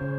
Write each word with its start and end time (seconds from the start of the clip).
Hola, 0.00 0.10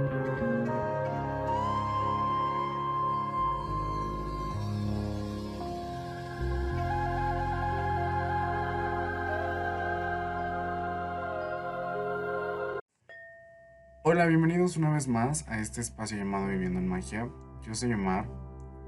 bienvenidos 14.25 14.75
una 14.75 14.89
vez 14.89 15.07
más 15.07 15.47
a 15.47 15.59
este 15.59 15.79
espacio 15.79 16.17
llamado 16.17 16.47
Viviendo 16.47 16.79
en 16.79 16.87
Magia. 16.89 17.29
Yo 17.61 17.73
soy 17.73 17.93
Omar, 17.93 18.25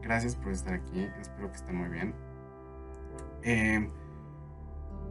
gracias 0.01 0.35
por 0.35 0.51
estar 0.51 0.73
aquí, 0.73 1.07
espero 1.21 1.49
que 1.51 1.55
estén 1.55 1.77
muy 1.77 1.87
bien. 1.87 2.13
Eh, 3.43 3.87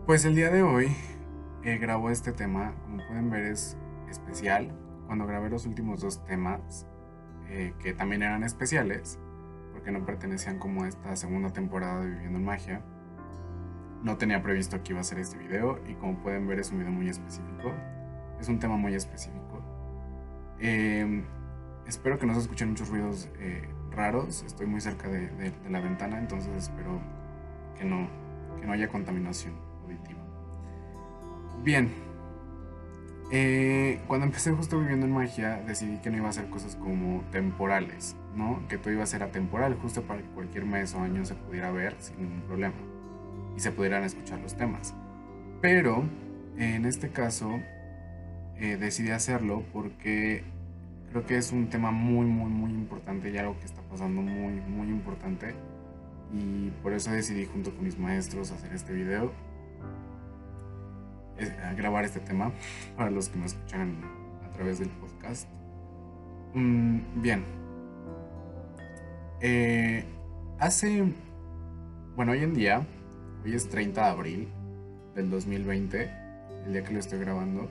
pues 0.05 0.27
el 0.27 0.35
día 0.35 0.51
de 0.51 0.63
hoy 0.63 0.95
eh, 1.65 1.79
grabo 1.79 2.11
este 2.11 2.33
tema, 2.33 2.75
como 2.83 2.99
pueden 3.07 3.31
ver 3.31 3.45
es 3.45 3.79
especial. 4.11 4.90
Cuando 5.11 5.27
grabé 5.27 5.51
los 5.51 5.67
últimos 5.67 6.01
dos 6.03 6.25
temas, 6.25 6.87
eh, 7.49 7.75
que 7.81 7.93
también 7.95 8.23
eran 8.23 8.45
especiales, 8.45 9.19
porque 9.73 9.91
no 9.91 10.07
pertenecían 10.07 10.61
como 10.61 10.85
a 10.85 10.89
esta 10.89 11.17
segunda 11.17 11.53
temporada 11.53 11.99
de 11.99 12.11
Viviendo 12.11 12.39
en 12.39 12.45
Magia, 12.45 12.81
no 14.05 14.17
tenía 14.19 14.41
previsto 14.41 14.81
que 14.85 14.93
iba 14.93 15.01
a 15.01 15.03
ser 15.03 15.19
este 15.19 15.37
video 15.37 15.81
y 15.89 15.95
como 15.95 16.23
pueden 16.23 16.47
ver 16.47 16.61
es 16.61 16.71
un 16.71 16.79
video 16.79 16.93
muy 16.93 17.09
específico, 17.09 17.73
es 18.39 18.49
un 18.49 18.61
tema 18.61 18.77
muy 18.77 18.95
específico. 18.95 19.61
Eh, 20.61 21.25
espero 21.89 22.17
que 22.17 22.27
no 22.27 22.35
se 22.35 22.43
escuchen 22.43 22.69
muchos 22.69 22.89
ruidos 22.89 23.29
eh, 23.41 23.69
raros. 23.91 24.45
Estoy 24.45 24.69
muy 24.69 24.81
cerca 24.81 25.09
de, 25.09 25.53
la 25.69 25.81
ventana, 25.81 26.21
entonces 26.21 26.57
espero 26.57 27.01
que 27.77 27.85
no, 27.85 28.09
que 28.61 28.65
no 28.65 28.75
haya 28.75 28.87
contaminación 28.87 29.55
auditiva. 29.83 30.21
Bien. 31.65 32.10
Eh, 33.33 34.01
cuando 34.09 34.27
empecé 34.27 34.51
justo 34.51 34.79
viviendo 34.79 35.07
en 35.07 35.13
magia, 35.13 35.63
decidí 35.65 35.99
que 35.99 36.11
no 36.11 36.17
iba 36.17 36.27
a 36.27 36.31
hacer 36.31 36.49
cosas 36.51 36.75
como 36.75 37.23
temporales, 37.31 38.17
¿no? 38.35 38.67
Que 38.69 38.77
todo 38.77 38.93
iba 38.93 39.05
a 39.05 39.07
ser 39.07 39.23
atemporal, 39.23 39.75
justo 39.75 40.03
para 40.03 40.21
que 40.21 40.29
cualquier 40.31 40.65
mes 40.65 40.95
o 40.95 41.01
año 41.01 41.25
se 41.25 41.35
pudiera 41.35 41.71
ver 41.71 41.95
sin 42.01 42.17
ningún 42.19 42.43
problema 42.43 42.75
y 43.57 43.61
se 43.61 43.71
pudieran 43.71 44.03
escuchar 44.03 44.41
los 44.41 44.57
temas. 44.57 44.95
Pero 45.61 46.05
en 46.57 46.85
este 46.87 47.11
caso 47.11 47.61
eh, 48.57 48.77
decidí 48.77 49.11
hacerlo 49.11 49.63
porque 49.73 50.43
creo 51.11 51.25
que 51.25 51.37
es 51.37 51.53
un 51.53 51.69
tema 51.69 51.91
muy, 51.91 52.27
muy, 52.27 52.51
muy 52.51 52.73
importante 52.73 53.31
y 53.31 53.39
algo 53.39 53.59
que 53.59 53.67
está 53.67 53.81
pasando 53.83 54.23
muy, 54.23 54.61
muy 54.61 54.89
importante. 54.89 55.55
Y 56.33 56.71
por 56.83 56.93
eso 56.93 57.11
decidí 57.11 57.47
junto 57.47 57.75
con 57.75 57.85
mis 57.85 57.99
maestros 57.99 58.51
hacer 58.53 58.73
este 58.73 58.93
video, 58.93 59.33
grabar 61.77 62.05
este 62.05 62.21
tema 62.21 62.53
para 62.97 63.11
los 63.11 63.29
que 63.29 63.39
me 63.39 63.47
escuchan 63.47 63.97
a 64.47 64.51
través 64.51 64.79
del 64.79 64.89
podcast. 64.89 65.49
Mm, 66.55 67.23
bien. 67.23 67.45
Eh, 69.41 70.05
hace, 70.59 71.05
bueno, 72.17 72.33
hoy 72.33 72.43
en 72.43 72.55
día, 72.55 72.87
hoy 73.45 73.55
es 73.55 73.69
30 73.69 74.03
de 74.03 74.11
abril 74.11 74.49
del 75.15 75.31
2020, 75.31 76.11
el 76.67 76.73
día 76.73 76.85
que 76.85 76.93
lo 76.93 76.99
estoy 77.01 77.19
grabando. 77.21 77.71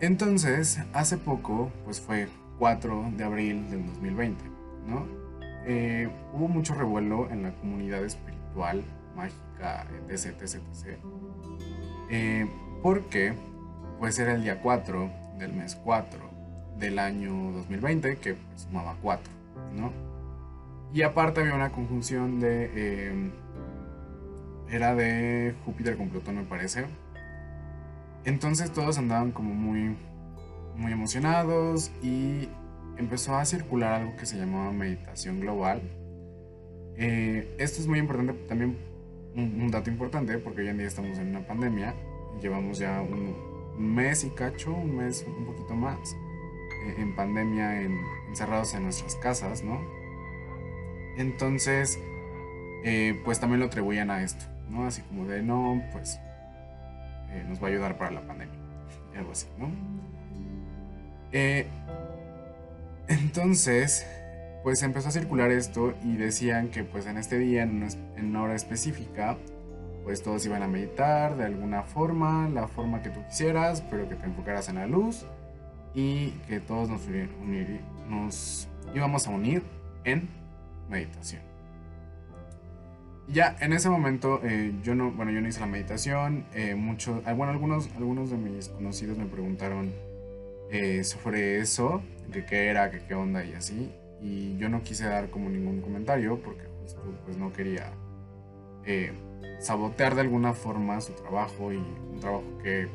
Entonces, 0.00 0.80
hace 0.92 1.16
poco, 1.16 1.70
pues 1.84 2.00
fue 2.00 2.28
4 2.58 3.12
de 3.16 3.24
abril 3.24 3.70
del 3.70 3.86
2020, 3.86 4.44
¿no? 4.86 5.06
Eh, 5.66 6.08
hubo 6.32 6.48
mucho 6.48 6.74
revuelo 6.74 7.30
en 7.30 7.42
la 7.42 7.52
comunidad 7.54 8.04
espiritual, 8.04 8.82
mágica, 9.16 9.86
etc, 10.08 10.40
etc, 10.42 10.54
etc. 10.54 10.98
Eh, 12.10 12.46
porque, 12.82 13.34
pues 13.98 14.18
era 14.18 14.34
el 14.34 14.42
día 14.42 14.60
4 14.60 15.10
del 15.38 15.52
mes 15.52 15.76
4 15.76 16.20
del 16.78 16.98
año 16.98 17.52
2020, 17.52 18.18
que 18.18 18.36
sumaba 18.56 18.96
4, 19.02 19.32
¿no? 19.74 19.92
Y 20.92 21.02
aparte 21.02 21.40
había 21.40 21.54
una 21.54 21.72
conjunción 21.72 22.40
de... 22.40 22.70
Eh, 22.74 23.30
era 24.70 24.94
de 24.94 25.54
Júpiter 25.64 25.96
con 25.96 26.08
Plutón, 26.08 26.36
me 26.36 26.42
parece, 26.42 26.86
entonces 28.26 28.72
todos 28.72 28.98
andaban 28.98 29.30
como 29.30 29.54
muy, 29.54 29.96
muy 30.76 30.92
emocionados 30.92 31.92
y 32.02 32.48
empezó 32.98 33.36
a 33.36 33.44
circular 33.44 34.02
algo 34.02 34.16
que 34.16 34.26
se 34.26 34.36
llamaba 34.36 34.72
meditación 34.72 35.38
global. 35.38 35.80
Eh, 36.96 37.54
esto 37.58 37.80
es 37.80 37.86
muy 37.86 38.00
importante, 38.00 38.32
también 38.48 38.76
un, 39.36 39.70
dato 39.70 39.90
importante, 39.90 40.38
porque 40.38 40.62
hoy 40.62 40.68
en 40.68 40.78
día 40.78 40.86
estamos 40.86 41.18
en 41.18 41.28
una 41.28 41.46
pandemia, 41.46 41.94
llevamos 42.40 42.78
ya 42.78 43.00
un, 43.00 43.34
mes 43.78 44.24
y 44.24 44.30
cacho, 44.30 44.72
un 44.72 44.96
mes, 44.96 45.26
un 45.26 45.44
poquito 45.44 45.74
más, 45.74 46.16
eh, 46.86 46.94
en 46.96 47.14
pandemia, 47.14 47.82
encerrados 48.28 48.72
en 48.74 48.84
nuestras 48.84 49.16
casas, 49.16 49.62
¿no? 49.62 49.80
Entonces, 51.18 51.98
eh, 52.84 53.20
pues 53.24 53.38
también 53.38 53.60
lo 53.60 53.66
atribuían 53.66 54.10
a 54.10 54.22
esto, 54.22 54.46
¿no? 54.70 54.86
Así 54.86 55.02
como 55.02 55.26
de, 55.26 55.42
no, 55.42 55.82
pues 55.92 56.18
eh, 57.30 57.44
nos 57.46 57.62
va 57.62 57.66
a 57.66 57.70
ayudar 57.70 57.98
para 57.98 58.12
la 58.12 58.26
pandemia. 58.26 58.58
Algo 59.14 59.32
así, 59.32 59.46
¿no? 59.58 59.70
Entonces, 63.08 64.06
pues 64.66 64.82
empezó 64.82 65.10
a 65.10 65.12
circular 65.12 65.52
esto 65.52 65.94
y 66.02 66.16
decían 66.16 66.70
que 66.70 66.82
pues 66.82 67.06
en 67.06 67.18
este 67.18 67.38
día, 67.38 67.62
en 67.62 67.88
una, 68.16 68.42
hora 68.42 68.56
específica, 68.56 69.38
pues 70.02 70.24
todos 70.24 70.44
iban 70.44 70.60
a 70.64 70.66
meditar 70.66 71.36
de 71.36 71.44
alguna 71.44 71.84
forma, 71.84 72.48
la 72.48 72.66
forma 72.66 73.00
que 73.00 73.10
tú 73.10 73.20
quisieras, 73.28 73.80
pero 73.88 74.08
que 74.08 74.16
te 74.16 74.26
enfocaras 74.26 74.68
en 74.68 74.74
la 74.74 74.88
luz 74.88 75.24
y 75.94 76.30
que 76.48 76.58
todos 76.58 76.88
nos, 76.88 77.02
nos 78.08 78.68
íbamos 78.92 79.28
a 79.28 79.30
unir 79.30 79.62
en 80.02 80.28
meditación 80.90 81.42
ya 83.28 83.56
en 83.60 83.72
ese 83.72 83.88
momento 83.88 84.40
eh, 84.42 84.72
yo 84.82 84.96
no, 84.96 85.12
bueno, 85.12 85.30
yo 85.30 85.40
no 85.40 85.46
hice 85.48 85.60
la 85.60 85.66
meditación. 85.66 86.44
Eh, 86.54 86.74
mucho, 86.74 87.22
ah, 87.24 87.34
bueno, 87.34 87.52
algunos, 87.52 87.88
algunos 87.96 88.30
de 88.30 88.36
mis 88.36 88.68
conocidos 88.68 89.16
me 89.16 89.26
preguntaron 89.26 89.92
eh, 90.72 91.04
sobre 91.04 91.60
eso, 91.60 92.02
de 92.26 92.44
qué 92.44 92.66
era, 92.66 92.90
qué 92.90 93.14
onda 93.14 93.44
y 93.44 93.54
así. 93.54 93.92
Y 94.20 94.56
yo 94.56 94.68
no 94.68 94.82
quise 94.82 95.06
dar 95.06 95.30
como 95.30 95.48
ningún 95.48 95.80
comentario 95.80 96.40
porque 96.40 96.64
pues 97.24 97.36
no 97.36 97.52
quería 97.52 97.92
sabotear 99.60 100.14
de 100.14 100.20
alguna 100.22 100.54
forma 100.54 101.00
su 101.00 101.12
trabajo 101.12 101.72
y 101.72 101.76
un 101.76 102.18
trabajo 102.20 102.44
que 102.62 102.88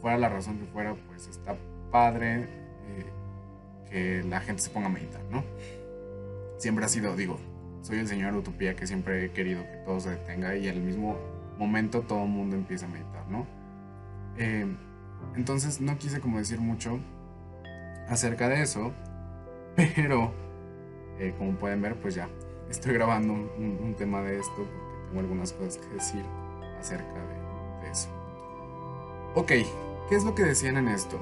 fuera 0.00 0.16
la 0.16 0.28
razón 0.28 0.58
que 0.58 0.66
fuera, 0.66 0.94
pues 1.08 1.26
está 1.28 1.56
padre 1.90 2.48
que 3.90 4.22
la 4.22 4.40
gente 4.40 4.62
se 4.62 4.70
ponga 4.70 4.86
a 4.86 4.90
meditar, 4.90 5.22
¿no? 5.30 5.44
Siempre 6.58 6.84
ha 6.84 6.88
sido, 6.88 7.16
digo, 7.16 7.38
soy 7.82 7.98
el 7.98 8.06
señor 8.08 8.34
utopía 8.34 8.76
que 8.76 8.86
siempre 8.86 9.24
he 9.24 9.30
querido 9.32 9.62
que 9.62 9.78
todo 9.84 9.98
se 10.00 10.10
detenga 10.10 10.54
y 10.56 10.68
al 10.68 10.80
mismo 10.80 11.18
momento 11.58 12.02
todo 12.02 12.22
el 12.22 12.30
mundo 12.30 12.56
empieza 12.56 12.86
a 12.86 12.88
meditar, 12.88 13.26
¿no? 13.28 13.46
Eh, 14.38 14.66
entonces 15.36 15.80
no 15.80 15.98
quise 15.98 16.20
como 16.20 16.38
decir 16.38 16.60
mucho 16.60 17.00
acerca 18.08 18.48
de 18.48 18.62
eso, 18.62 18.92
pero 19.76 20.32
eh, 21.18 21.34
como 21.38 21.52
pueden 21.52 21.82
ver, 21.82 21.96
pues 21.96 22.14
ya 22.14 22.28
estoy 22.68 22.94
grabando 22.94 23.32
un, 23.32 23.94
tema 23.98 24.22
de 24.22 24.38
esto 24.38 24.54
porque 24.56 24.70
tengo 25.08 25.20
algunas 25.20 25.52
cosas 25.52 25.78
que 25.78 25.94
decir 25.94 26.24
acerca 26.78 27.12
de, 27.12 27.84
de 27.84 27.90
eso. 27.90 28.08
Ok, 29.34 29.48
¿qué 29.48 30.16
es 30.16 30.24
lo 30.24 30.34
que 30.34 30.44
decían 30.44 30.76
en 30.76 30.88
esto? 30.88 31.20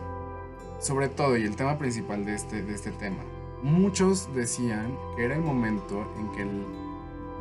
Sobre 0.78 1.08
todo, 1.08 1.36
y 1.36 1.44
el 1.44 1.56
tema 1.56 1.78
principal 1.78 2.24
de 2.24 2.34
este, 2.34 2.62
de 2.62 2.74
este 2.74 2.92
tema, 2.92 3.22
Muchos 3.62 4.32
decían 4.36 4.96
que 5.16 5.24
era 5.24 5.34
el 5.34 5.42
momento 5.42 6.06
en 6.16 6.30
que 6.30 6.42
el 6.42 6.64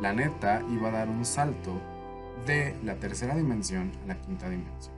planeta 0.00 0.62
iba 0.68 0.88
a 0.88 0.92
dar 0.92 1.08
un 1.08 1.24
salto 1.24 1.80
de 2.44 2.74
la 2.82 2.96
tercera 2.96 3.36
dimensión 3.36 3.92
a 4.02 4.08
la 4.08 4.20
quinta 4.20 4.48
dimensión. 4.48 4.94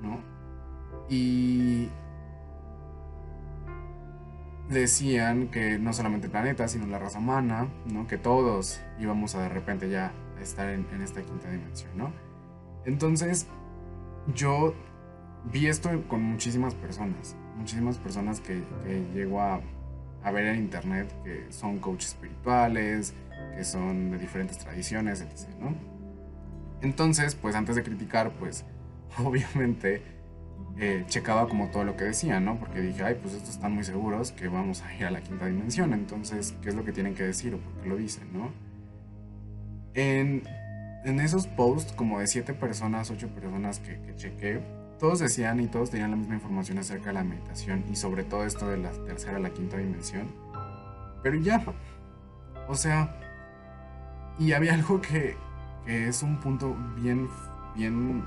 ¿No? 0.00 0.20
Y 1.10 1.90
decían 4.68 5.48
que 5.48 5.78
no 5.78 5.92
solamente 5.92 6.26
el 6.26 6.30
planeta, 6.30 6.68
sino 6.68 6.86
la 6.86 6.98
raza 6.98 7.18
humana, 7.18 7.68
¿no? 7.86 8.06
Que 8.06 8.18
todos 8.18 8.80
íbamos 8.98 9.34
a 9.34 9.42
de 9.42 9.48
repente 9.48 9.90
ya 9.90 10.12
estar 10.40 10.68
en, 10.68 10.86
esta 11.02 11.22
quinta 11.22 11.50
dimensión, 11.50 11.90
¿no? 11.96 12.12
Entonces, 12.84 13.46
yo 14.34 14.74
vi 15.52 15.66
esto 15.66 15.90
con 16.08 16.22
muchísimas 16.22 16.74
personas, 16.74 17.36
muchísimas 17.56 17.98
personas 17.98 18.40
que, 18.40 18.62
a 19.38 19.60
a 20.22 20.30
ver 20.30 20.46
en 20.46 20.56
internet 20.56 21.14
que 21.22 21.52
son 21.52 21.78
coaches 21.78 22.10
espirituales, 22.10 23.12
que 23.54 23.64
son 23.64 24.10
de 24.10 24.18
diferentes 24.18 24.56
tradiciones, 24.58 25.20
etc. 25.20 25.50
¿no? 25.60 25.74
Entonces, 26.80 27.34
pues 27.34 27.54
antes 27.54 27.76
de 27.76 27.82
criticar, 27.82 28.32
pues 28.32 28.64
obviamente 29.18 30.02
eh, 30.78 31.04
checaba 31.08 31.48
como 31.48 31.68
todo 31.68 31.84
lo 31.84 31.96
que 31.96 32.04
decían, 32.04 32.44
¿no? 32.44 32.58
Porque 32.58 32.80
dije, 32.80 33.02
ay, 33.04 33.16
pues 33.20 33.34
estos 33.34 33.50
están 33.50 33.72
muy 33.74 33.84
seguros 33.84 34.32
que 34.32 34.48
vamos 34.48 34.82
a 34.82 34.94
ir 34.94 35.04
a 35.04 35.10
la 35.10 35.20
quinta 35.20 35.46
dimensión, 35.46 35.92
entonces, 35.92 36.54
¿qué 36.62 36.70
es 36.70 36.74
lo 36.74 36.84
que 36.84 36.92
tienen 36.92 37.14
que 37.14 37.22
decir 37.22 37.54
o 37.54 37.58
por 37.58 37.72
qué 37.82 37.88
lo 37.88 37.96
dicen, 37.96 38.28
¿no? 38.32 38.50
En, 39.94 40.42
en 41.04 41.20
esos 41.20 41.46
posts, 41.46 41.92
como 41.92 42.18
de 42.18 42.26
siete 42.26 42.54
personas, 42.54 43.10
ocho 43.10 43.28
personas 43.28 43.78
que, 43.78 44.00
que 44.00 44.16
chequé, 44.16 44.60
todos 44.98 45.18
decían 45.18 45.60
y 45.60 45.66
todos 45.66 45.90
tenían 45.90 46.10
la 46.10 46.16
misma 46.16 46.34
información 46.34 46.78
acerca 46.78 47.06
de 47.08 47.14
la 47.14 47.24
meditación 47.24 47.84
y 47.90 47.96
sobre 47.96 48.24
todo 48.24 48.44
esto 48.44 48.68
de 48.68 48.78
la 48.78 48.90
tercera 48.90 49.36
a 49.36 49.40
la 49.40 49.50
quinta 49.50 49.76
dimensión. 49.76 50.28
Pero 51.22 51.36
ya, 51.36 51.64
o 52.68 52.74
sea, 52.74 53.14
y 54.38 54.52
había 54.52 54.74
algo 54.74 55.00
que, 55.00 55.36
que 55.86 56.08
es 56.08 56.22
un 56.22 56.40
punto 56.40 56.76
bien, 56.96 57.28
bien, 57.76 58.24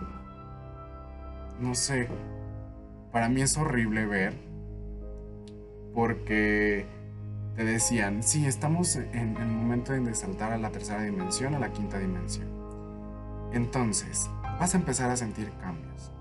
no 1.59 1.75
sé, 1.75 2.07
para 3.11 3.29
mí 3.29 3.41
es 3.41 3.57
horrible 3.57 4.05
ver 4.05 4.33
porque 5.93 6.85
te 7.55 7.65
decían, 7.65 8.21
sí, 8.21 8.45
estamos 8.45 8.95
en, 8.97 9.35
el 9.35 9.47
momento 9.47 9.91
de 9.93 10.13
saltar 10.13 10.53
a 10.53 10.57
la 10.57 10.69
tercera 10.69 11.01
dimensión, 11.01 11.55
a 11.55 11.59
la 11.59 11.71
quinta 11.71 11.97
dimensión. 11.97 12.47
Entonces, 13.51 14.29
vas 14.59 14.75
a 14.75 14.77
empezar 14.77 15.09
a 15.09 15.17
sentir 15.17 15.51
cambios. 15.59 16.11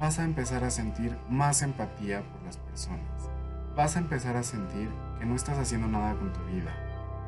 Vas 0.00 0.18
a 0.18 0.24
empezar 0.24 0.64
a 0.64 0.70
sentir 0.70 1.14
más 1.28 1.60
empatía 1.60 2.22
por 2.22 2.42
las 2.44 2.56
personas. 2.56 3.28
Vas 3.76 3.96
a 3.96 3.98
empezar 3.98 4.36
a 4.36 4.42
sentir 4.42 4.88
que 5.18 5.26
no 5.26 5.34
estás 5.34 5.58
haciendo 5.58 5.86
nada 5.86 6.14
con 6.14 6.32
tu 6.32 6.40
vida. 6.46 6.74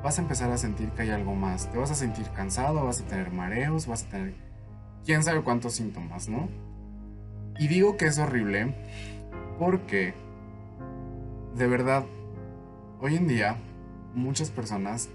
Vas 0.03 0.19
a 0.19 0.23
empezar 0.23 0.51
a 0.51 0.57
sentir 0.57 0.89
que 0.93 1.03
hay 1.03 1.11
algo 1.11 1.35
más. 1.35 1.71
Te 1.71 1.77
vas 1.77 1.91
a 1.91 1.95
sentir 1.95 2.31
cansado, 2.31 2.87
vas 2.87 3.03
a 3.03 3.05
tener 3.05 3.31
mareos, 3.31 3.87
vas 3.87 4.05
a 4.05 4.09
tener 4.09 4.35
quién 5.05 5.23
sabe 5.23 5.43
cuántos 5.43 5.75
síntomas, 5.75 6.31
¿no? 6.31 6.49
Y 7.63 7.69
digo 7.69 7.97
que 7.97 8.07
es 8.07 8.19
horrible 8.19 8.75
porque 9.61 10.15
de 11.55 11.69
verdad 11.69 12.05
hoy 13.01 13.15
en 13.15 13.29
día 13.29 13.55
muchas 14.15 14.51
personas 14.51 15.11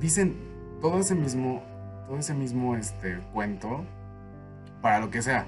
dicen 0.00 0.34
todo 0.80 0.98
ese 0.98 1.14
mismo 1.14 1.62
todo 2.08 2.18
ese 2.18 2.34
mismo 2.34 2.74
este 2.74 3.18
cuento 3.32 3.84
para 4.80 4.98
lo 4.98 5.10
que 5.10 5.22
sea. 5.22 5.46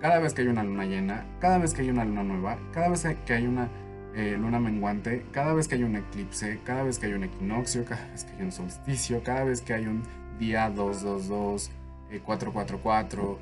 Cada 0.00 0.20
vez 0.20 0.34
que 0.34 0.42
hay 0.42 0.46
una 0.46 0.62
luna 0.62 0.84
llena, 0.84 1.26
cada 1.40 1.58
vez 1.58 1.74
que 1.74 1.82
hay 1.82 1.90
una 1.90 2.04
luna 2.04 2.22
nueva, 2.22 2.58
cada 2.72 2.88
vez 2.88 3.04
que 3.26 3.32
hay 3.32 3.48
una 3.48 3.68
eh, 4.14 4.36
luna 4.38 4.60
menguante, 4.60 5.26
cada 5.32 5.52
vez 5.52 5.66
que 5.66 5.74
hay 5.74 5.82
un 5.82 5.96
eclipse, 5.96 6.60
cada 6.64 6.84
vez 6.84 7.00
que 7.00 7.06
hay 7.06 7.14
un 7.14 7.24
equinoccio, 7.24 7.84
cada 7.88 8.06
vez 8.06 8.22
que 8.22 8.36
hay 8.36 8.42
un 8.42 8.52
solsticio, 8.52 9.24
cada 9.24 9.42
vez 9.42 9.62
que 9.62 9.74
hay 9.74 9.86
un 9.86 10.04
día 10.38 10.70
222, 10.70 11.72
444, 12.24 13.32
eh, 13.32 13.36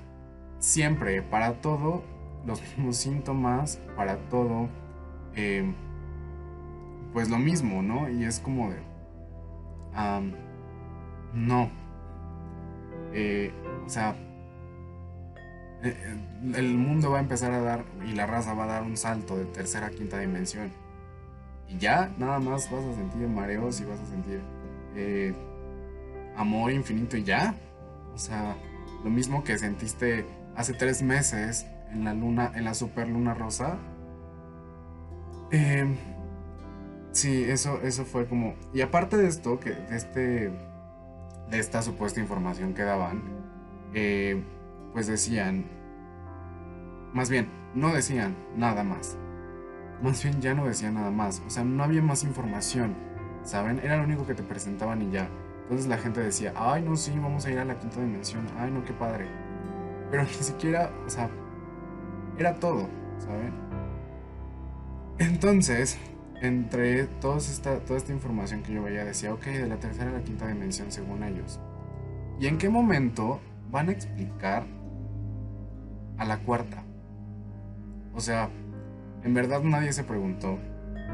siempre, 0.58 1.20
para 1.20 1.60
todo, 1.60 2.02
los 2.46 2.60
mismos 2.62 2.96
síntomas, 2.96 3.80
para 3.96 4.16
todo, 4.28 4.68
eh, 5.34 5.72
pues 7.12 7.28
lo 7.28 7.38
mismo, 7.38 7.82
¿no? 7.82 8.08
Y 8.08 8.24
es 8.24 8.40
como 8.40 8.70
de, 8.70 8.76
no, 11.34 11.70
o 13.84 13.88
sea, 13.88 14.14
el 15.82 16.76
mundo 16.76 17.10
va 17.10 17.18
a 17.18 17.20
empezar 17.20 17.52
a 17.52 17.60
dar 17.60 17.84
y 18.06 18.12
la 18.12 18.26
raza 18.26 18.54
va 18.54 18.64
a 18.64 18.66
dar 18.66 18.82
un 18.82 18.96
salto 18.96 19.36
de 19.36 19.46
tercera 19.46 19.86
a 19.86 19.90
quinta 19.90 20.18
dimensión. 20.18 20.70
Y 21.68 21.78
ya 21.78 22.12
nada 22.18 22.38
más 22.40 22.70
vas 22.70 22.84
a 22.84 22.94
sentir 22.94 23.28
mareos 23.28 23.80
y 23.80 23.84
vas 23.84 24.00
a 24.00 24.06
sentir 24.06 24.40
eh, 24.96 25.32
amor 26.36 26.72
infinito 26.72 27.16
y 27.16 27.24
ya. 27.24 27.54
O 28.14 28.18
sea, 28.18 28.56
lo 29.04 29.10
mismo 29.10 29.44
que 29.44 29.58
sentiste 29.58 30.26
hace 30.56 30.74
tres 30.74 31.02
meses 31.02 31.66
en 31.92 32.04
la 32.04 32.14
luna, 32.14 32.52
en 32.54 32.64
la 32.64 32.74
super 32.74 33.08
luna 33.08 33.34
rosa. 33.34 33.78
Eh, 35.50 35.86
sí, 37.12 37.44
eso, 37.44 37.80
eso 37.82 38.04
fue 38.04 38.26
como. 38.26 38.54
Y 38.72 38.80
aparte 38.80 39.16
de 39.16 39.28
esto, 39.28 39.58
que 39.60 39.70
de 39.70 39.96
este. 39.96 40.50
de 41.50 41.58
esta 41.58 41.82
supuesta 41.82 42.20
información 42.20 42.74
que 42.74 42.82
daban. 42.82 43.22
Eh, 43.94 44.42
pues 44.92 45.06
decían, 45.06 45.64
más 47.12 47.30
bien, 47.30 47.48
no 47.74 47.92
decían 47.92 48.36
nada 48.56 48.84
más. 48.84 49.16
Más 50.02 50.22
bien 50.22 50.40
ya 50.40 50.54
no 50.54 50.66
decían 50.66 50.94
nada 50.94 51.10
más. 51.10 51.42
O 51.46 51.50
sea, 51.50 51.64
no 51.64 51.82
había 51.84 52.02
más 52.02 52.24
información. 52.24 52.94
¿Saben? 53.42 53.80
Era 53.82 53.96
lo 53.96 54.04
único 54.04 54.26
que 54.26 54.34
te 54.34 54.42
presentaban 54.42 55.02
y 55.02 55.10
ya. 55.10 55.28
Entonces 55.62 55.86
la 55.86 55.98
gente 55.98 56.20
decía, 56.20 56.52
ay, 56.56 56.82
no, 56.82 56.96
sí, 56.96 57.12
vamos 57.16 57.46
a 57.46 57.50
ir 57.50 57.58
a 57.58 57.64
la 57.64 57.78
quinta 57.78 58.00
dimensión. 58.00 58.46
Ay, 58.58 58.70
no, 58.70 58.84
qué 58.84 58.92
padre. 58.92 59.28
Pero 60.10 60.22
ni 60.24 60.28
siquiera, 60.30 60.90
o 61.06 61.10
sea, 61.10 61.30
era 62.40 62.54
todo, 62.56 62.88
¿saben? 63.18 63.52
Entonces, 65.18 65.98
entre 66.40 67.04
toda 67.06 67.36
esta, 67.36 67.78
toda 67.80 67.98
esta 67.98 68.12
información 68.12 68.62
que 68.62 68.72
yo 68.72 68.82
veía, 68.82 69.04
decía, 69.04 69.32
ok, 69.32 69.44
de 69.44 69.68
la 69.68 69.76
tercera 69.76 70.10
a 70.10 70.14
la 70.14 70.24
quinta 70.24 70.48
dimensión 70.48 70.90
según 70.90 71.22
ellos. 71.22 71.60
¿Y 72.40 72.46
en 72.46 72.56
qué 72.58 72.68
momento 72.70 73.40
van 73.70 73.88
a 73.88 73.92
explicar 73.92 74.66
a 76.18 76.24
la 76.24 76.38
cuarta. 76.38 76.84
O 78.14 78.20
sea, 78.20 78.50
en 79.24 79.34
verdad 79.34 79.62
nadie 79.62 79.92
se 79.92 80.04
preguntó. 80.04 80.58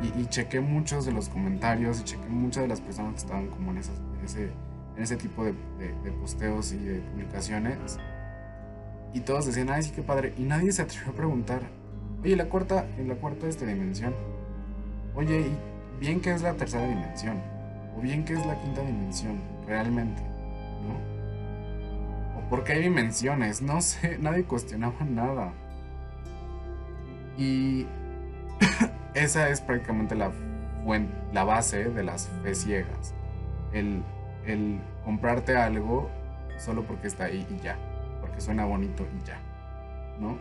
Y, 0.03 0.27
chequé 0.27 0.61
muchos 0.61 1.07
de 1.07 1.13
los 1.13 1.31
comentarios 1.31 2.01
y 2.01 2.05
chequé 2.05 2.29
muchas 2.29 2.65
de 2.65 2.69
las 2.69 2.83
personas 2.83 3.13
que 3.13 3.21
estaban 3.21 3.47
como 3.47 3.71
en, 3.71 3.79
ese, 3.79 3.93
en 4.95 5.03
ese 5.03 5.17
tipo 5.17 5.43
de, 5.43 5.55
posteos 6.21 6.73
y 6.73 6.79
de 6.79 7.01
publicaciones. 7.01 7.99
Y 9.15 9.21
todos 9.21 9.47
decían, 9.47 9.71
ay, 9.71 9.83
sí, 9.83 9.93
qué 9.95 10.03
padre. 10.03 10.35
Y 10.37 10.43
nadie 10.43 10.73
se 10.73 10.83
atrevió 10.83 11.11
a 11.11 11.15
preguntar, 11.15 11.63
oye, 12.23 12.37
la 12.37 12.47
cuarta, 12.47 12.87
en 12.99 13.09
la 13.09 13.15
cuarta 13.15 13.47
esta 13.47 13.65
dimensión. 13.65 14.15
Oye, 15.15 15.41
¿y 15.41 16.01
bien 16.01 16.21
qué 16.21 16.33
es 16.33 16.43
la 16.43 16.55
tercera 16.55 16.87
dimensión? 16.87 17.41
¿O 17.97 18.01
bien 18.01 18.25
qué 18.25 18.35
es 18.35 18.45
la 18.47 18.61
quinta 18.61 18.83
dimensión 18.83 19.41
realmente? 19.67 20.23
¿No? 20.23 21.17
porque 22.49 22.73
hay 22.73 22.83
dimensiones, 22.83 23.63
no 23.63 23.81
sé, 23.81 24.19
nadie 24.21 24.45
cuestionaba 24.45 25.05
nada. 25.05 25.53
Y 27.37 27.87
esa 29.15 29.49
es 29.51 29.61
prácticamente 29.61 30.15
la, 30.15 30.31
la 31.33 31.45
base 31.45 31.91
de 31.91 32.03
las 32.03 32.29
fe 32.43 32.55
ciegas. 32.55 33.15
El, 33.73 34.03
el 34.47 34.81
comprarte 35.05 35.57
algo 35.57 36.09
solo 36.59 36.85
porque 36.85 37.09
está 37.09 37.25
ahí 37.25 37.47
y 37.51 37.63
ya, 37.63 37.77
suena 38.41 38.65
bonito 38.65 39.07
y 39.21 39.27
ya, 39.27 39.41
¿no? 40.21 40.39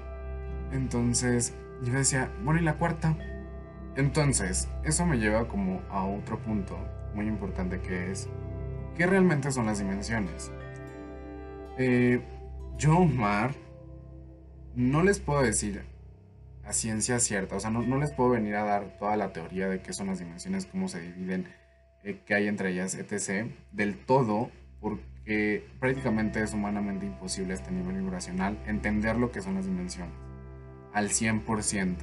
Entonces 0.72 1.54
yo 1.84 1.94
decía, 1.94 2.32
bueno, 2.44 2.60
¿y 2.60 2.64
la 2.64 2.78
cuarta? 2.78 3.16
Entonces, 3.96 4.70
eso 4.84 5.06
me 5.06 5.18
lleva 5.18 5.48
como 5.48 5.82
a 5.90 6.06
otro 6.06 6.40
punto 6.40 6.78
muy 7.14 7.28
importante 7.28 7.80
que 7.80 8.12
es, 8.12 8.28
¿qué 8.98 9.06
realmente 9.08 9.52
son 9.52 9.66
las 9.66 9.80
dimensiones? 9.80 10.52
Eh, 11.78 12.22
yo, 12.78 12.98
Omar, 12.98 13.56
no 14.76 15.04
les 15.04 15.20
puedo 15.20 15.42
decir 15.42 15.84
a 16.66 16.74
ciencia 16.74 17.20
cierta, 17.20 17.56
o 17.56 17.60
sea, 17.60 17.70
no, 17.70 17.98
les 17.98 18.12
puedo 18.12 18.32
venir 18.32 18.56
a 18.56 18.64
dar 18.64 18.98
toda 18.98 19.16
la 19.16 19.32
teoría 19.32 19.70
de 19.70 19.82
qué 19.82 19.94
son 19.94 20.08
las 20.08 20.20
dimensiones, 20.20 20.66
cómo 20.66 20.88
se 20.90 21.00
dividen, 21.00 21.48
eh, 22.04 22.20
qué 22.26 22.36
hay 22.36 22.48
entre 22.48 22.72
ellas, 22.72 22.96
etc. 22.96 23.52
Del 23.72 23.98
todo, 23.98 24.50
porque 24.82 25.04
prácticamente 25.80 26.44
es 26.44 26.54
humanamente 26.54 27.06
imposible 27.06 27.54
a 27.54 27.56
este 27.56 27.72
nivel 27.72 27.98
vibracional 27.98 28.58
entender 28.68 29.18
lo 29.18 29.32
que 29.32 29.42
son 29.42 29.56
las 29.56 29.66
dimensiones 29.66 30.14
al 30.94 31.10
100%. 31.10 31.98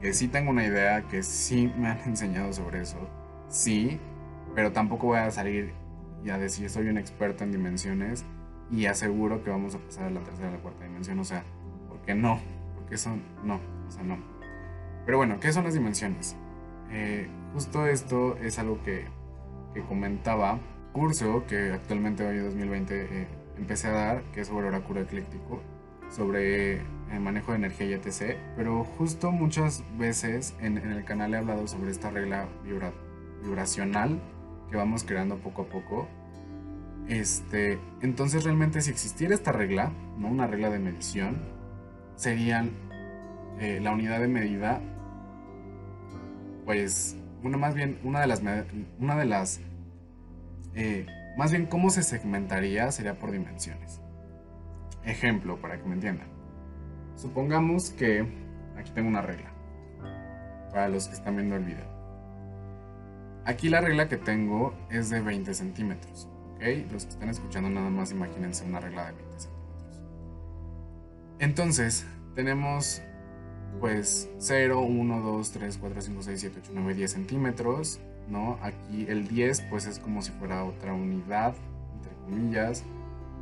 Que 0.00 0.12
sí 0.12 0.28
tengo 0.28 0.50
una 0.50 0.64
idea, 0.64 1.02
que 1.08 1.22
sí 1.22 1.72
me 1.76 1.88
han 1.88 2.00
enseñado 2.06 2.52
sobre 2.52 2.82
eso, 2.82 2.98
sí, 3.48 3.98
pero 4.54 4.72
tampoco 4.72 5.08
voy 5.08 5.18
a 5.18 5.30
salir 5.30 5.72
y 6.24 6.30
a 6.30 6.38
decir 6.38 6.70
soy 6.70 6.88
un 6.88 6.96
experto 6.96 7.44
en 7.44 7.52
dimensiones 7.52 8.24
y 8.70 8.86
aseguro 8.86 9.44
que 9.44 9.50
vamos 9.50 9.74
a 9.74 9.78
pasar 9.78 10.04
a 10.04 10.10
la 10.10 10.20
tercera 10.20 10.48
y 10.48 10.52
la 10.52 10.58
cuarta 10.58 10.84
dimensión. 10.84 11.18
O 11.18 11.24
sea, 11.24 11.44
porque 11.88 12.14
no, 12.14 12.40
porque 12.74 12.96
son, 12.96 13.22
no, 13.44 13.60
o 13.86 13.90
sea, 13.90 14.02
no. 14.02 14.18
Pero 15.04 15.18
bueno, 15.18 15.38
¿qué 15.40 15.52
son 15.52 15.64
las 15.64 15.74
dimensiones? 15.74 16.36
Eh, 16.90 17.28
justo 17.52 17.86
esto 17.86 18.36
es 18.38 18.58
algo 18.58 18.82
que, 18.82 19.06
que, 19.74 19.82
comentaba. 19.82 20.58
Curso 20.96 21.44
que 21.46 21.72
actualmente 21.72 22.26
hoy 22.26 22.38
2020 22.38 22.94
eh, 22.94 23.28
empecé 23.58 23.88
a 23.88 23.92
dar, 23.92 24.22
que 24.32 24.40
es 24.40 24.48
sobre 24.48 24.68
oráculo 24.68 25.00
ecléctico, 25.00 25.60
sobre 26.10 26.80
el 27.12 27.20
manejo 27.20 27.52
de 27.52 27.58
energía 27.58 27.86
y 27.86 27.92
etc. 27.92 28.38
Pero 28.56 28.82
justo 28.82 29.30
muchas 29.30 29.84
veces 29.98 30.54
en, 30.60 30.78
en 30.78 30.92
el 30.92 31.04
canal 31.04 31.34
he 31.34 31.36
hablado 31.36 31.66
sobre 31.68 31.90
esta 31.90 32.10
regla 32.10 32.48
vibracional 33.42 34.20
que 34.70 34.76
vamos 34.76 35.04
creando 35.04 35.36
poco 35.36 35.62
a 35.62 35.66
poco 35.66 36.08
este, 37.08 37.78
entonces 38.02 38.42
realmente 38.42 38.80
si 38.80 38.90
existiera 38.90 39.34
esta 39.34 39.52
regla, 39.52 39.92
¿no? 40.18 40.28
una 40.28 40.46
regla 40.46 40.70
de 40.70 40.78
medición, 40.78 41.38
serían 42.16 42.70
eh, 43.60 43.78
la 43.80 43.92
unidad 43.92 44.20
de 44.20 44.28
medida, 44.28 44.80
pues 46.64 47.16
una 47.44 47.58
más 47.58 47.74
bien, 47.74 47.98
una 48.02 48.20
de 48.20 48.26
las, 48.26 48.42
una 48.98 49.16
de 49.16 49.24
las, 49.24 49.60
eh, 50.76 51.06
más 51.36 51.50
bien 51.50 51.66
cómo 51.66 51.90
se 51.90 52.02
segmentaría 52.02 52.92
sería 52.92 53.18
por 53.18 53.32
dimensiones. 53.32 54.00
Ejemplo, 55.04 55.60
para 55.60 55.78
que 55.78 55.88
me 55.88 55.94
entiendan. 55.94 56.28
Supongamos 57.16 57.90
que 57.90 58.26
aquí 58.76 58.90
tengo 58.92 59.08
una 59.08 59.22
regla, 59.22 59.50
para 60.70 60.88
los 60.88 61.08
que 61.08 61.14
están 61.14 61.36
viendo 61.36 61.56
el 61.56 61.64
video. 61.64 61.96
Aquí 63.44 63.68
la 63.68 63.80
regla 63.80 64.08
que 64.08 64.16
tengo 64.16 64.74
es 64.90 65.08
de 65.08 65.20
20 65.20 65.54
centímetros. 65.54 66.28
Los 66.90 67.04
que 67.04 67.10
están 67.10 67.28
escuchando 67.28 67.70
nada 67.70 67.90
más 67.90 68.10
imagínense 68.10 68.64
una 68.64 68.80
regla 68.80 69.06
de 69.06 69.12
20 69.12 69.40
centímetros. 69.40 70.02
Entonces, 71.38 72.06
tenemos 72.34 73.02
pues 73.80 74.28
0, 74.38 74.80
1, 74.80 75.20
2, 75.20 75.50
3, 75.52 75.78
4, 75.78 76.00
5, 76.00 76.22
6, 76.22 76.40
7, 76.40 76.58
8, 76.62 76.72
9, 76.74 76.94
10 76.94 77.10
centímetros, 77.10 78.00
¿no? 78.28 78.58
Aquí 78.62 79.06
el 79.08 79.28
10 79.28 79.62
pues 79.70 79.86
es 79.86 79.98
como 79.98 80.22
si 80.22 80.32
fuera 80.32 80.64
otra 80.64 80.92
unidad, 80.92 81.54
entre 81.94 82.12
comillas. 82.24 82.84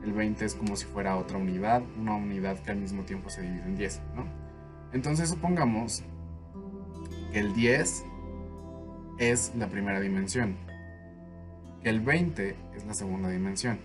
El 0.03 0.13
20 0.13 0.45
es 0.45 0.55
como 0.55 0.77
si 0.77 0.85
fuera 0.85 1.17
otra 1.17 1.39
unidad, 1.39 1.83
una 1.99 2.15
unidad 2.15 2.59
que 2.59 2.71
al 2.71 2.77
mismo 2.77 3.05
tiempo 3.05 3.31
se 3.31 3.43
divide 3.43 3.65
en 3.65 3.77
10, 3.77 4.03
¿no? 4.15 4.25
Entonces 4.93 5.31
supongamos 5.31 6.03
que 7.33 7.41
el 7.41 7.55
10 7.55 8.05
es 9.19 9.53
la 9.57 9.69
primera 9.69 10.01
dimensión, 10.01 10.57
que 11.83 11.89
el 11.89 12.01
20 12.01 12.57
es 12.77 12.85
la 12.85 12.95
segunda 12.95 13.31
dimensión, 13.31 13.79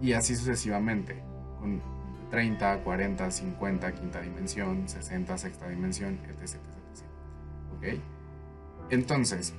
y 0.00 0.12
así 0.12 0.36
sucesivamente, 0.36 1.22
con 1.58 1.80
30, 2.30 2.82
40, 2.82 3.30
50, 3.30 3.94
quinta 3.94 4.20
dimensión, 4.20 4.88
60, 4.88 5.38
sexta 5.38 5.68
dimensión, 5.68 6.18
etc. 6.28 6.56
¿Ok? 7.76 8.00
Entonces, 8.90 9.54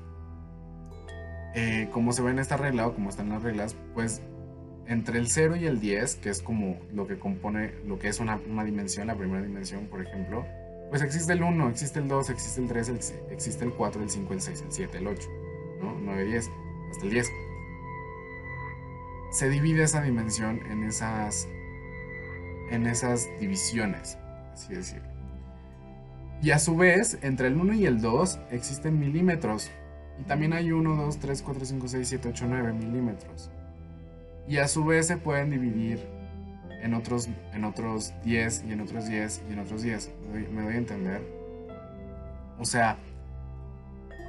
eh, 1.56 1.90
como 1.92 2.14
se 2.14 2.22
ve 2.22 2.32
en 2.32 2.40
esta 2.40 2.58
regla 2.58 2.88
o 2.88 2.94
como 2.94 3.10
están 3.10 3.30
las 3.30 3.44
reglas, 3.44 3.76
pues 3.94 4.22
entre 4.88 5.20
el 5.20 5.28
0 5.28 5.56
y 5.58 5.66
el 5.66 5.80
10, 5.80 6.16
que 6.16 6.30
es 6.30 6.42
como 6.42 6.80
lo 6.94 7.08
que 7.08 7.20
compone, 7.20 7.74
lo 7.86 8.00
que 8.00 8.08
es 8.08 8.20
una, 8.20 8.40
dimensión, 8.64 9.08
la 9.08 9.16
primera 9.16 9.42
dimensión, 9.42 9.88
por 9.88 10.02
ejemplo, 10.02 10.46
pues 10.90 11.02
existe 11.02 11.34
el 11.34 11.44
1, 11.44 11.70
existe 11.70 12.00
el 12.00 12.08
2, 12.08 12.30
existe 12.30 12.62
el 12.62 12.68
3, 12.68 12.90
existe 13.32 13.66
el 13.66 13.74
4, 13.74 14.02
el 14.02 14.10
5, 14.10 14.34
el 14.34 14.42
6, 14.42 14.62
el 14.62 14.72
7, 14.72 14.98
el 15.00 15.08
8, 15.08 15.30
¿no? 15.82 15.98
9, 16.00 16.26
10, 16.26 16.52
hasta 16.92 17.06
el 17.06 17.12
10. 17.12 17.32
Se 19.32 19.50
divide 19.50 19.84
esa 19.84 20.02
dimensión 20.02 20.62
en 20.72 20.84
esas 20.84 21.48
en 22.70 22.86
esas 22.86 23.28
divisiones, 23.40 24.18
así 24.54 24.74
decirlo. 24.74 25.17
Y 26.42 26.52
a 26.52 26.60
su 26.60 26.76
vez, 26.76 27.18
entre 27.22 27.48
el 27.48 27.56
1 27.56 27.74
y 27.74 27.86
el 27.86 28.00
2 28.00 28.40
existen 28.52 29.00
milímetros. 29.00 29.70
Y 30.20 30.24
también 30.24 30.54
hay 30.54 30.72
1, 30.72 30.96
2, 30.96 31.18
3, 31.18 31.42
4, 31.42 31.66
5, 31.66 31.88
6, 31.88 32.08
7, 32.08 32.30
8, 32.30 32.46
9 32.48 32.74
milímetros. 32.74 33.50
Y 34.48 34.58
a 34.58 34.68
su 34.68 34.86
vez 34.86 35.08
se 35.08 35.18
pueden 35.18 35.50
dividir 35.50 36.00
en 36.82 36.94
otros, 36.94 37.28
en 37.54 37.64
otros 37.64 38.14
10 38.24 38.66
y 38.68 38.72
en 38.72 38.82
otros 38.82 39.08
10 39.08 39.44
y 39.50 39.54
en 39.54 39.60
otros 39.60 39.82
10. 39.82 40.12
¿Me 40.52 40.62
doy, 40.62 40.74
a 40.74 40.78
entender? 40.78 41.22
O 42.60 42.66
sea, 42.66 42.98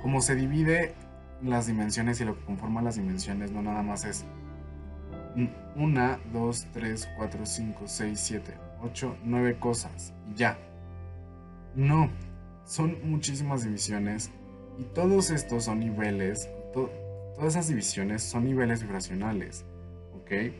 como 0.02 0.20
se 0.20 0.34
divide 0.34 0.94
las 1.42 1.66
dimensiones 1.66 2.20
y 2.20 2.24
lo 2.24 2.36
que 2.36 2.44
conforma 2.44 2.82
las 2.82 2.96
dimensiones 2.96 3.52
no 3.52 3.62
nada 3.62 3.82
más 3.82 4.04
es 4.04 4.24
1, 5.76 6.18
2, 6.32 6.66
3, 6.72 7.08
4, 7.16 7.46
5, 7.46 7.82
6, 7.86 8.20
7, 8.20 8.54
8, 8.82 9.16
9 9.24 9.58
cosas. 9.58 10.12
Y 10.32 10.34
ya. 10.34 10.58
No. 11.78 12.10
Son 12.64 12.98
muchísimas 13.08 13.62
divisiones. 13.62 14.30
Y 14.78 14.82
todos 14.82 15.30
estos 15.30 15.64
son 15.64 15.78
niveles. 15.78 16.50
todas 16.74 17.54
esas 17.54 17.68
divisiones 17.68 18.22
son 18.22 18.44
niveles 18.44 18.82
vibracionales. 18.82 19.64
¿Ok? 20.20 20.52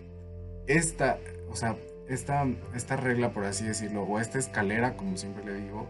Esta, 0.68 1.18
o 1.50 1.56
sea, 1.56 1.76
esta, 2.08 2.46
esta 2.72 2.96
regla, 2.96 3.32
por 3.32 3.44
así 3.44 3.64
decirlo, 3.64 4.04
o 4.04 4.20
esta 4.20 4.38
escalera, 4.38 4.96
como 4.96 5.16
siempre 5.16 5.44
le 5.44 5.54
digo, 5.60 5.88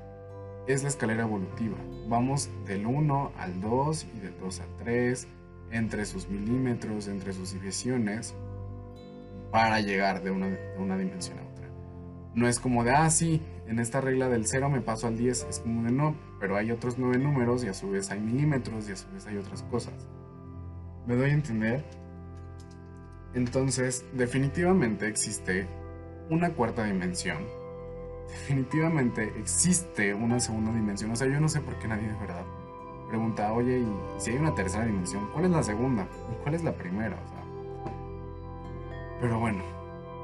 es 0.66 0.82
la 0.82 0.88
escalera 0.88 1.24
evolutiva. 1.24 1.76
Vamos 2.08 2.48
del 2.66 2.86
1 2.86 3.32
al 3.36 3.60
2 3.60 4.06
y 4.16 4.20
del 4.20 4.38
2 4.40 4.60
al 4.60 4.76
3, 4.78 5.28
entre 5.72 6.06
sus 6.06 6.28
milímetros, 6.28 7.06
entre 7.06 7.34
sus 7.34 7.52
divisiones 7.52 8.34
para 9.50 9.80
llegar 9.80 10.22
de 10.22 10.30
una, 10.30 10.46
de 10.46 10.78
una 10.78 10.96
dimensión 10.96 11.38
a 11.38 11.42
otra. 11.42 11.68
No 12.34 12.48
es 12.48 12.58
como 12.58 12.82
de, 12.82 12.92
ah, 12.92 13.10
sí, 13.10 13.42
en 13.68 13.78
esta 13.78 14.00
regla 14.00 14.28
del 14.28 14.46
0 14.46 14.70
me 14.70 14.80
paso 14.80 15.06
al 15.06 15.16
10, 15.16 15.46
es 15.48 15.58
como 15.60 15.84
de 15.84 15.92
no, 15.92 16.16
pero 16.40 16.56
hay 16.56 16.70
otros 16.70 16.98
9 16.98 17.18
números 17.18 17.64
y 17.64 17.68
a 17.68 17.74
su 17.74 17.90
vez 17.90 18.10
hay 18.10 18.20
milímetros 18.20 18.88
y 18.88 18.92
a 18.92 18.96
su 18.96 19.10
vez 19.12 19.26
hay 19.26 19.36
otras 19.36 19.62
cosas. 19.64 19.94
¿Me 21.06 21.14
doy 21.14 21.30
a 21.30 21.34
entender? 21.34 21.84
Entonces, 23.34 24.04
definitivamente 24.14 25.06
existe 25.06 25.66
una 26.30 26.50
cuarta 26.50 26.84
dimensión. 26.84 27.38
Definitivamente 28.28 29.32
existe 29.38 30.14
una 30.14 30.40
segunda 30.40 30.72
dimensión. 30.72 31.10
O 31.10 31.16
sea, 31.16 31.26
yo 31.28 31.40
no 31.40 31.48
sé 31.48 31.60
por 31.60 31.78
qué 31.78 31.88
nadie 31.88 32.08
de 32.08 32.18
verdad 32.18 32.44
pregunta, 33.08 33.52
oye, 33.52 33.82
si 34.18 34.30
hay 34.30 34.36
una 34.36 34.54
tercera 34.54 34.84
dimensión, 34.84 35.28
¿cuál 35.32 35.46
es 35.46 35.50
la 35.50 35.62
segunda? 35.62 36.06
¿Y 36.30 36.42
cuál 36.42 36.54
es 36.54 36.62
la 36.62 36.72
primera? 36.72 37.16
Pero 39.20 39.40
bueno, 39.40 39.62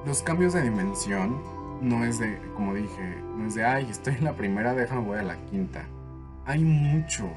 los 0.06 0.22
cambios 0.22 0.52
de 0.52 0.62
dimensión 0.62 1.40
no 1.80 2.04
es 2.04 2.18
de, 2.18 2.38
como 2.54 2.74
dije, 2.74 3.22
no 3.36 3.46
es 3.46 3.54
de, 3.54 3.64
ay, 3.64 3.86
estoy 3.90 4.14
en 4.14 4.24
la 4.24 4.34
primera, 4.34 4.74
déjame 4.74 5.02
voy 5.02 5.18
a 5.18 5.22
la 5.22 5.36
quinta. 5.46 5.84
Hay 6.46 6.64
mucho, 6.64 7.30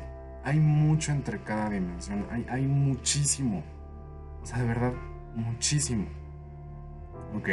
hay 0.43 0.59
mucho 0.59 1.11
entre 1.11 1.39
cada 1.39 1.69
dimensión, 1.69 2.25
hay, 2.49 2.67
muchísimo. 2.67 3.63
O 4.41 4.45
sea, 4.45 4.59
de 4.59 4.67
verdad, 4.67 4.93
muchísimo. 5.35 6.05
¿Ok? 7.35 7.49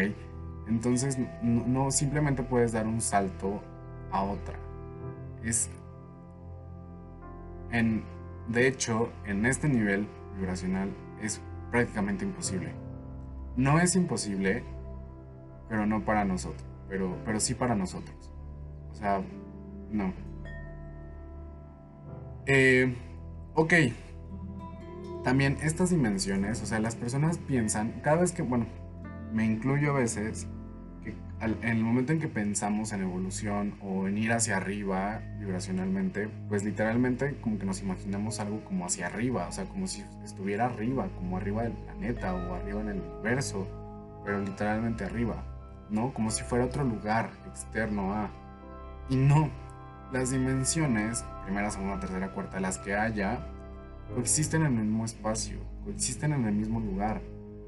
Entonces, 0.68 1.18
no, 1.42 1.66
no 1.66 1.90
simplemente 1.90 2.42
puedes 2.42 2.72
dar 2.72 2.86
un 2.86 3.00
salto 3.00 3.62
a 4.10 4.22
otra. 4.22 4.58
Es... 5.42 5.70
En, 7.70 8.04
de 8.48 8.68
hecho, 8.68 9.10
en 9.26 9.46
este 9.46 9.68
nivel 9.68 10.06
vibracional 10.38 10.90
es 11.20 11.40
prácticamente 11.70 12.24
imposible. 12.24 12.72
No 13.56 13.80
es 13.80 13.96
imposible, 13.96 14.62
pero 15.68 15.86
no 15.86 16.04
para 16.04 16.24
nosotros. 16.24 16.73
Pero, 16.94 17.16
pero 17.24 17.40
sí 17.40 17.54
para 17.54 17.74
nosotros. 17.74 18.30
O 18.92 18.94
sea, 18.94 19.20
no. 19.90 20.12
Eh, 22.46 22.94
ok. 23.54 23.74
También 25.24 25.58
estas 25.60 25.90
dimensiones, 25.90 26.62
o 26.62 26.66
sea, 26.66 26.78
las 26.78 26.94
personas 26.94 27.38
piensan, 27.38 28.00
cada 28.04 28.20
vez 28.20 28.30
que, 28.30 28.42
bueno, 28.42 28.66
me 29.32 29.44
incluyo 29.44 29.90
a 29.90 29.94
veces, 29.94 30.46
en 31.40 31.68
el 31.68 31.82
momento 31.82 32.12
en 32.12 32.20
que 32.20 32.28
pensamos 32.28 32.92
en 32.92 33.02
evolución 33.02 33.74
o 33.82 34.06
en 34.06 34.16
ir 34.16 34.32
hacia 34.32 34.56
arriba 34.56 35.20
vibracionalmente, 35.40 36.28
pues 36.48 36.62
literalmente 36.62 37.40
como 37.40 37.58
que 37.58 37.66
nos 37.66 37.82
imaginamos 37.82 38.38
algo 38.38 38.64
como 38.64 38.86
hacia 38.86 39.08
arriba, 39.08 39.48
o 39.48 39.52
sea, 39.52 39.64
como 39.64 39.88
si 39.88 40.04
estuviera 40.22 40.66
arriba, 40.66 41.08
como 41.16 41.38
arriba 41.38 41.64
del 41.64 41.72
planeta 41.72 42.32
o 42.32 42.54
arriba 42.54 42.82
en 42.82 42.88
el 42.90 43.00
universo, 43.00 43.66
pero 44.24 44.40
literalmente 44.40 45.04
arriba, 45.04 45.53
¿no? 45.90 46.12
Como 46.12 46.30
si 46.30 46.42
fuera 46.42 46.64
otro 46.64 46.84
lugar 46.84 47.30
externo 47.46 48.12
a... 48.12 48.30
Y 49.08 49.16
no, 49.16 49.50
las 50.12 50.30
dimensiones, 50.30 51.24
primera, 51.44 51.70
segunda, 51.70 52.00
tercera, 52.00 52.30
cuarta, 52.32 52.60
las 52.60 52.78
que 52.78 52.94
haya, 52.94 53.46
coexisten 54.14 54.62
en 54.62 54.78
el 54.78 54.84
mismo 54.84 55.04
espacio, 55.04 55.58
coexisten 55.84 56.32
en 56.32 56.46
el 56.46 56.54
mismo 56.54 56.80
lugar. 56.80 57.20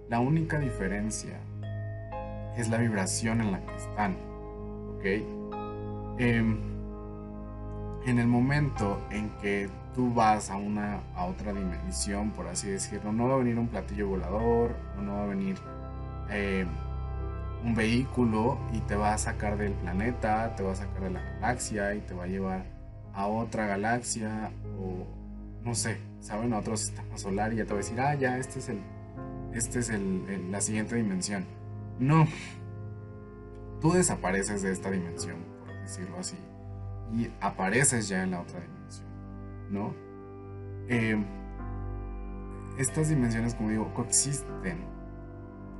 La 0.09 0.21
única 0.21 0.59
diferencia 0.59 1.41
es 2.57 2.69
la 2.69 2.79
vibración 2.79 3.41
en 3.41 3.53
la 3.53 3.61
que 3.65 3.77
están. 3.77 4.17
¿Ok? 4.97 5.05
Em, 6.19 6.59
en 8.07 8.19
el 8.19 8.27
momento 8.27 9.01
en 9.11 9.31
que 9.43 9.69
tú 9.95 10.13
vas 10.15 10.51
a 10.51 10.57
una 10.57 11.01
a 11.15 11.25
otra 11.27 11.53
dimensión, 11.53 12.31
por 12.31 12.47
así 12.47 12.69
decirlo, 12.69 13.13
no 13.13 13.29
va 13.29 13.35
a 13.35 13.39
venir 13.39 13.59
un 13.59 13.69
platillo 13.69 14.09
volador, 14.09 14.77
no 15.03 15.15
va 15.15 15.25
a 15.25 15.27
venir 15.27 15.57
em, 16.31 16.69
un 17.65 17.75
vehículo 17.75 18.59
y 18.73 18.81
te 18.81 18.97
va 18.97 19.15
a 19.15 19.19
sacar 19.19 19.57
del 19.57 19.73
planeta, 19.73 20.55
te 20.57 20.63
va 20.63 20.73
a 20.73 20.77
sacar 20.77 21.03
de 21.03 21.11
la 21.11 21.23
galaxia 21.23 21.95
y 21.95 22.01
te 22.01 22.15
va 22.15 22.25
a 22.25 22.27
llevar 22.27 22.65
a 23.15 23.27
otra 23.27 23.67
galaxia 23.67 24.51
o 24.79 25.07
no 25.65 25.75
sé, 25.75 25.99
saben, 26.21 26.53
a 26.53 26.59
otro 26.59 26.77
sistema 26.77 27.19
solar 27.19 27.53
y 27.53 27.57
ya 27.57 27.65
te 27.65 27.71
va 27.71 27.81
a 27.81 27.83
decir, 27.83 28.01
ah, 28.01 28.15
ya, 28.15 28.39
este 28.39 28.61
es 28.61 28.69
el, 28.69 28.81
este 29.53 29.81
es 29.81 29.91
el, 29.91 30.53
la 30.53 30.61
siguiente 30.61 30.95
dimensión. 30.95 31.45
No. 31.99 32.27
Tú 33.81 33.93
desapareces 33.93 34.63
de 34.63 34.71
esta 34.71 34.91
dimensión, 34.91 35.37
por 35.65 35.75
decirlo 35.81 36.19
así, 36.19 36.37
y 37.13 37.31
apareces 37.41 38.09
ya 38.09 38.23
en 38.23 38.31
la 38.31 38.41
otra 38.41 38.61
dimensión, 38.61 39.09
¿no? 39.71 39.95
Em, 40.89 41.25
estas 42.79 43.09
dimensiones, 43.09 43.55
como 43.55 43.71
digo, 43.71 43.93
coexisten. 43.95 44.79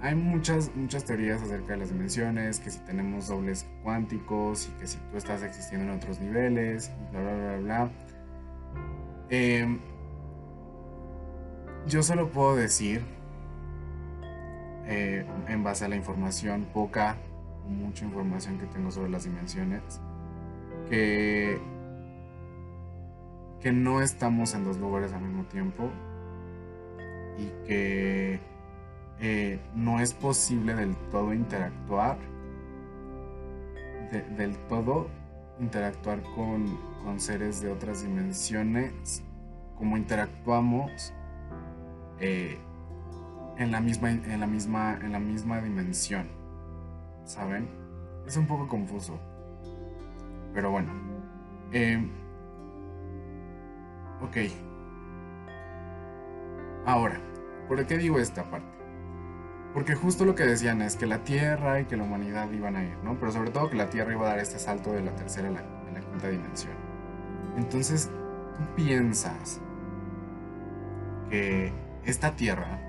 Hay 0.01 0.15
muchas, 0.15 0.75
muchas 0.75 1.05
teorías 1.05 1.43
acerca 1.43 1.73
de 1.73 1.79
las 1.79 1.89
dimensiones, 1.91 2.61
que 2.61 2.71
si 2.71 2.79
tenemos 2.81 3.29
dobles 3.29 3.67
cuánticos 3.83 4.69
y 4.69 4.81
que 4.81 4.87
si 4.87 4.99
tú 5.11 5.17
estás 5.17 5.43
existiendo 5.43 5.91
en 5.91 5.99
otros 5.99 6.21
niveles, 6.21 6.93
bla, 7.13 7.21
bla, 7.23 7.35
bla, 7.35 7.57
bla. 7.59 7.91
Em, 9.31 9.81
yo 11.87 12.03
solo 12.03 12.31
puedo 12.31 12.57
decir 12.57 13.03
eh, 14.87 15.25
en 15.49 15.65
base 15.65 15.85
a 15.85 15.89
la 15.89 15.97
información, 15.97 16.67
poca 16.73 17.17
mucha 17.67 18.05
información 18.05 18.59
que 18.59 18.67
tengo 18.67 18.91
sobre 18.91 19.11
las 19.11 19.25
dimensiones, 19.25 19.83
que, 20.89 21.59
que 23.61 23.73
no 23.73 24.03
estamos 24.03 24.55
en 24.55 24.65
dos 24.65 24.77
lugares 24.77 25.13
al 25.13 25.23
mismo 25.23 25.45
tiempo 25.45 25.91
y 27.39 27.47
que 27.67 28.41
eh, 29.21 29.61
no 29.75 30.01
es 30.01 30.13
posible 30.15 30.75
del 30.75 30.95
todo 31.11 31.33
interactuar 31.33 32.19
del 34.37 34.57
todo 34.69 35.09
interactuar 35.59 36.23
con, 36.35 36.79
con, 37.03 37.19
seres 37.19 37.61
de 37.61 37.71
otras 37.71 38.03
dimensiones 38.03 39.25
como 39.77 39.97
interactuamos 39.97 41.13
eh, 42.19 42.59
en, 43.59 43.73
la 43.73 43.81
misma, 43.81 44.11
en, 44.11 44.41
la 44.41 44.47
misma, 44.47 44.99
en 45.03 45.13
la 45.13 45.19
misma 45.19 45.61
dimensión. 45.61 46.29
¿Saben? 47.25 47.69
Es 48.27 48.37
un 48.37 48.47
poco 48.47 48.69
confuso. 48.69 49.19
Pero 50.55 50.71
bueno. 50.71 50.93
Eh, 51.73 51.99
ok. 54.23 54.37
Ahora, 56.87 57.21
¿por 57.69 57.85
qué 57.87 57.99
digo 57.99 58.19
esta 58.19 58.49
parte? 58.49 58.76
Porque 59.77 59.95
justo 59.95 60.25
lo 60.25 60.35
que 60.35 60.45
decían 60.45 60.81
es 60.81 60.97
que 60.97 61.05
la 61.05 61.19
Tierra 61.19 61.81
y 61.81 61.85
que 61.85 61.99
la 61.99 62.05
humanidad 62.05 62.51
iban 62.51 62.77
a 62.77 62.83
ir, 62.83 62.97
¿no? 63.05 63.21
Pero 63.21 63.31
sobre 63.31 63.51
todo 63.51 63.69
que 63.69 63.77
la 63.77 63.91
Tierra 63.91 64.11
iba 64.11 64.25
a 64.25 64.31
dar 64.31 64.39
este 64.39 64.59
salto 64.59 64.91
de 64.91 65.03
la 65.03 65.15
tercera 65.15 65.49
a 65.49 65.51
la, 65.51 65.61
quinta 66.01 66.31
dimensión. 66.31 66.73
Entonces, 67.59 68.09
tú 68.57 68.63
piensas 68.75 69.61
que 71.29 71.75
esta 72.07 72.35
Tierra, 72.35 72.81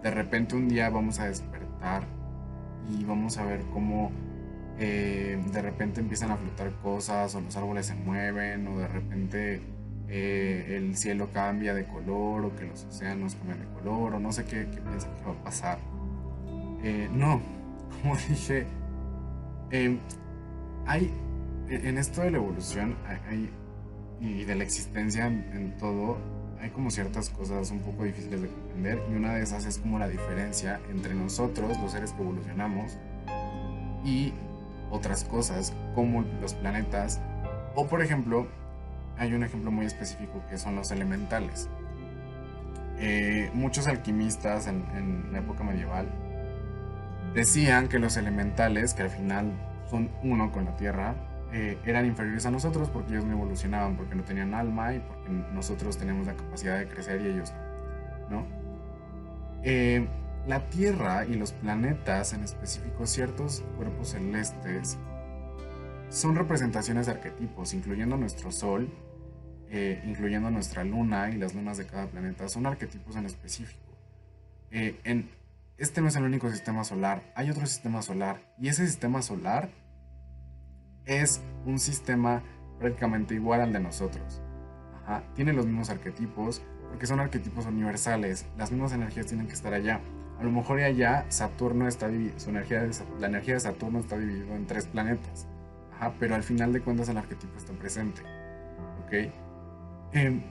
de 0.00 0.12
repente 0.12 0.54
un 0.54 0.68
día 0.68 0.90
vamos 0.90 1.18
a 1.18 1.24
despertar 1.24 2.04
y 2.88 3.04
vamos 3.04 3.36
a 3.38 3.44
ver 3.44 3.62
cómo 3.72 4.12
eh, 4.78 5.42
de 5.52 5.60
repente 5.60 6.00
empiezan 6.00 6.30
a 6.30 6.36
flotar 6.36 6.70
cosas 6.84 7.34
o 7.34 7.40
los 7.40 7.56
árboles 7.56 7.86
se 7.86 7.96
mueven 7.96 8.68
o 8.68 8.78
de 8.78 8.86
repente 8.86 9.60
eh, 10.08 10.76
el 10.76 10.96
cielo 10.96 11.30
cambia 11.32 11.74
de 11.74 11.86
color 11.86 12.44
o 12.44 12.56
que 12.56 12.66
los 12.66 12.84
océanos 12.84 13.34
cambian 13.36 13.60
de 13.60 13.66
color 13.78 14.14
o 14.14 14.20
no 14.20 14.32
sé 14.32 14.44
qué, 14.44 14.66
qué 14.70 14.76
que 14.76 15.24
va 15.26 15.32
a 15.32 15.44
pasar. 15.44 15.78
Eh, 16.82 17.08
no, 17.12 17.40
como 18.02 18.16
dije, 18.16 18.66
em, 19.70 19.98
hay 20.86 21.10
en 21.68 21.96
esto 21.96 22.20
de 22.20 22.30
la 22.30 22.36
evolución 22.36 22.94
y 24.20 24.44
de 24.44 24.54
la 24.54 24.64
existencia 24.64 25.26
en, 25.26 25.76
todo, 25.78 26.18
hay 26.60 26.70
como 26.70 26.90
ciertas 26.90 27.30
cosas 27.30 27.70
un 27.70 27.80
poco 27.80 28.04
difíciles 28.04 28.42
de 28.42 28.48
comprender 28.48 29.02
y 29.10 29.14
una 29.14 29.34
de 29.34 29.42
esas 29.42 29.64
es 29.64 29.78
como 29.78 29.98
la 29.98 30.08
diferencia 30.08 30.80
entre 30.90 31.14
nosotros, 31.14 31.78
los 31.80 31.92
seres 31.92 32.12
que 32.12 32.22
evolucionamos, 32.22 32.98
y 34.04 34.34
otras 34.90 35.24
cosas 35.24 35.74
como 35.94 36.22
los 36.40 36.54
planetas 36.54 37.20
o 37.74 37.86
por 37.86 38.02
ejemplo 38.02 38.46
hay 39.18 39.32
un 39.32 39.42
ejemplo 39.42 39.70
muy 39.70 39.86
específico 39.86 40.42
que 40.48 40.58
son 40.58 40.76
los 40.76 40.90
elementales. 40.90 41.68
Eh, 42.98 43.50
muchos 43.54 43.86
alquimistas 43.86 44.66
en, 44.68 45.32
la 45.32 45.38
época 45.38 45.64
medieval 45.64 46.08
decían 47.34 47.88
que 47.88 47.98
los 47.98 48.16
elementales, 48.16 48.94
que 48.94 49.02
al 49.02 49.10
final 49.10 49.52
son 49.90 50.10
uno 50.22 50.52
con 50.52 50.64
la 50.64 50.76
Tierra, 50.76 51.14
eh, 51.52 51.78
eran 51.84 52.06
inferiores 52.06 52.46
a 52.46 52.50
nosotros 52.50 52.90
porque 52.90 53.12
ellos 53.12 53.24
no 53.24 53.32
evolucionaban, 53.32 53.96
porque 53.96 54.14
no 54.14 54.22
tenían 54.22 54.54
alma 54.54 54.94
y 54.94 55.00
porque 55.00 55.30
nosotros 55.52 55.98
teníamos 55.98 56.26
la 56.26 56.34
capacidad 56.34 56.78
de 56.78 56.88
crecer 56.88 57.20
y 57.20 57.26
ellos 57.26 57.52
no. 58.30 58.46
Eh, 59.62 60.06
la 60.46 60.60
Tierra 60.68 61.24
y 61.24 61.34
los 61.34 61.52
planetas, 61.52 62.32
en 62.32 62.44
específico 62.44 63.06
ciertos 63.06 63.64
cuerpos 63.76 64.10
celestes, 64.10 64.98
son 66.14 66.36
representaciones 66.36 67.06
de 67.06 67.12
arquetipos, 67.12 67.74
incluyendo 67.74 68.16
nuestro 68.16 68.52
Sol, 68.52 68.88
eh, 69.68 70.00
incluyendo 70.06 70.48
nuestra 70.48 70.84
luna 70.84 71.30
y 71.30 71.36
las 71.36 71.54
lunas 71.54 71.76
de 71.76 71.86
cada 71.86 72.06
planeta, 72.06 72.48
son 72.48 72.66
arquetipos 72.66 73.16
en 73.16 73.26
específico. 73.26 73.98
Eh, 74.70 75.26
este 75.76 76.00
no 76.00 76.06
es 76.06 76.14
el 76.14 76.22
único 76.22 76.48
sistema 76.50 76.84
solar, 76.84 77.32
hay 77.34 77.50
otro 77.50 77.66
sistema 77.66 78.00
solar, 78.00 78.54
y 78.60 78.68
ese 78.68 78.86
sistema 78.86 79.22
solar 79.22 79.70
es 81.04 81.42
un 81.66 81.80
sistema 81.80 82.44
prácticamente 82.78 83.34
igual 83.34 83.60
al 83.60 83.72
de 83.72 83.80
nosotros. 83.80 84.40
Tiene 85.34 85.52
los 85.52 85.66
mismos 85.66 85.90
arquetipos, 85.90 86.62
porque 86.90 87.06
son 87.06 87.18
arquetipos 87.18 87.66
universales, 87.66 88.46
las 88.56 88.70
mismas 88.70 88.92
energías 88.92 89.26
tienen 89.26 89.48
que 89.48 89.54
estar 89.54 89.74
allá. 89.74 90.00
A 90.38 90.44
lo 90.44 90.52
mejor 90.52 90.78
allá 90.78 91.26
Saturno 91.28 91.88
está 91.88 92.08
su 92.36 92.50
energía 92.50 92.88
la 93.18 93.26
energía 93.26 93.54
de 93.54 93.60
Saturno 93.60 93.98
está 93.98 94.16
dividida 94.16 94.54
en 94.54 94.66
tres 94.66 94.86
planetas, 94.86 95.48
pero 96.18 96.34
al 96.34 96.42
final 96.42 96.72
de 96.72 96.80
cuentas 96.80 97.08
el 97.08 97.16
arquetipo 97.16 97.56
está 97.56 97.72
presente. 97.72 98.22
¿ok? 99.04 99.32
Em, 100.12 100.42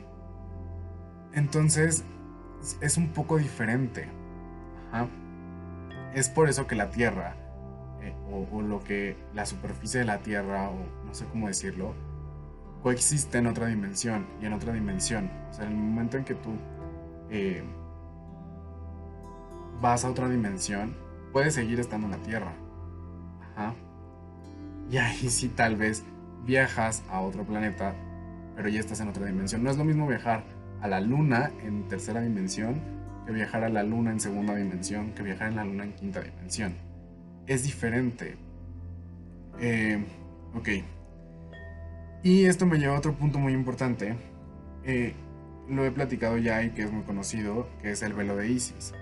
entonces, 1.34 2.04
es 2.82 2.98
un 2.98 3.10
poco 3.10 3.38
diferente. 3.38 4.08
Es 6.13 6.30
por 6.30 6.48
eso 6.48 6.68
que 6.68 6.76
la 6.76 6.92
Tierra, 6.92 7.36
eh, 8.02 8.13
o, 8.30 8.62
lo 8.62 8.84
que 8.84 9.18
la 9.34 9.46
superficie 9.46 10.02
de 10.02 10.06
la 10.06 10.20
Tierra, 10.20 10.70
o 10.70 10.76
no 11.06 11.13
sé 11.13 11.26
cómo 11.26 11.48
decirlo, 11.48 11.96
coexiste 12.84 13.39
en 13.39 13.48
otra 13.48 13.66
dimensión 13.68 14.28
y 14.39 14.46
en 14.46 14.54
otra 14.54 14.74
dimensión. 14.74 15.32
O 15.50 15.54
sea, 15.54 15.66
en 15.66 15.72
el 15.72 15.78
momento 15.78 16.18
en 16.18 16.24
que 16.24 16.36
tú 16.36 16.52
eh, 17.32 17.63
vas 19.82 20.06
a 20.06 20.12
otra 20.12 20.30
dimensión, 20.30 20.96
puedes 21.32 21.56
seguir 21.56 21.80
estando 21.80 22.06
en 22.06 22.12
la 22.12 22.18
Tierra. 22.20 22.54
Y 24.91 24.98
ahí 24.98 25.30
sí 25.30 25.50
tal 25.50 25.76
vez 25.76 26.04
viajas 26.46 27.04
a 27.10 27.22
otro 27.22 27.43
planeta 27.43 27.96
pero 28.56 28.69
ya 28.69 28.80
estás 28.80 29.00
en 29.00 29.10
otra 29.10 29.26
dimensión. 29.26 29.63
No 29.63 29.72
es 29.72 29.78
lo 29.78 29.84
mismo 29.84 30.08
viajar 30.08 30.43
a 30.82 30.88
la 30.88 31.00
luna 31.00 31.52
en 31.63 31.88
tercera 31.88 32.22
dimensión 32.22 32.80
que 33.26 33.32
viajar 33.32 33.63
a 33.63 33.69
la 33.69 33.84
luna 33.84 34.12
en 34.12 34.19
segunda 34.19 34.54
dimensión, 34.56 35.13
que 35.13 35.24
viajar 35.24 35.50
en 35.50 35.56
la 35.56 35.63
luna 35.63 35.86
en 35.86 35.93
quinta 35.93 36.22
dimensión. 36.22 36.76
Es 37.48 37.63
diferente. 37.63 38.36
Eh, 39.60 40.04
ok. 40.56 40.69
Y 42.24 42.46
esto 42.46 42.65
me 42.65 42.78
lleva 42.78 42.96
a 42.96 43.00
otro 43.00 43.13
punto 43.13 43.39
muy 43.39 43.54
importante. 43.54 44.15
Eh, 44.84 45.13
lo 45.69 45.86
he 45.86 45.91
platicado 45.91 46.38
ya 46.38 46.63
y 46.63 46.72
que 46.72 46.84
es 46.84 46.91
muy 46.91 47.04
conocido, 47.04 47.69
que 47.82 47.91
es 47.91 48.02
el 48.02 48.13
velo 48.13 48.36
de 48.36 48.50
Isis. 48.50 48.93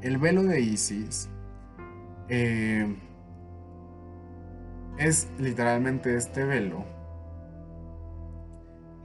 El 0.00 0.18
velo 0.18 0.44
de 0.44 0.60
Isis 0.60 1.28
eh, 2.28 2.86
es 5.00 5.28
literalmente 5.38 6.14
este 6.14 6.44
velo 6.44 6.84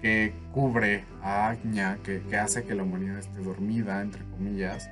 que 0.01 0.34
cubre 0.51 1.05
a 1.23 1.47
Agña, 1.47 1.97
que, 2.03 2.21
hace 2.38 2.65
que 2.65 2.75
la 2.75 2.84
humanidad 2.84 3.17
esté 3.17 3.39
dormida, 3.39 4.01
entre 4.01 4.23
comillas. 4.25 4.89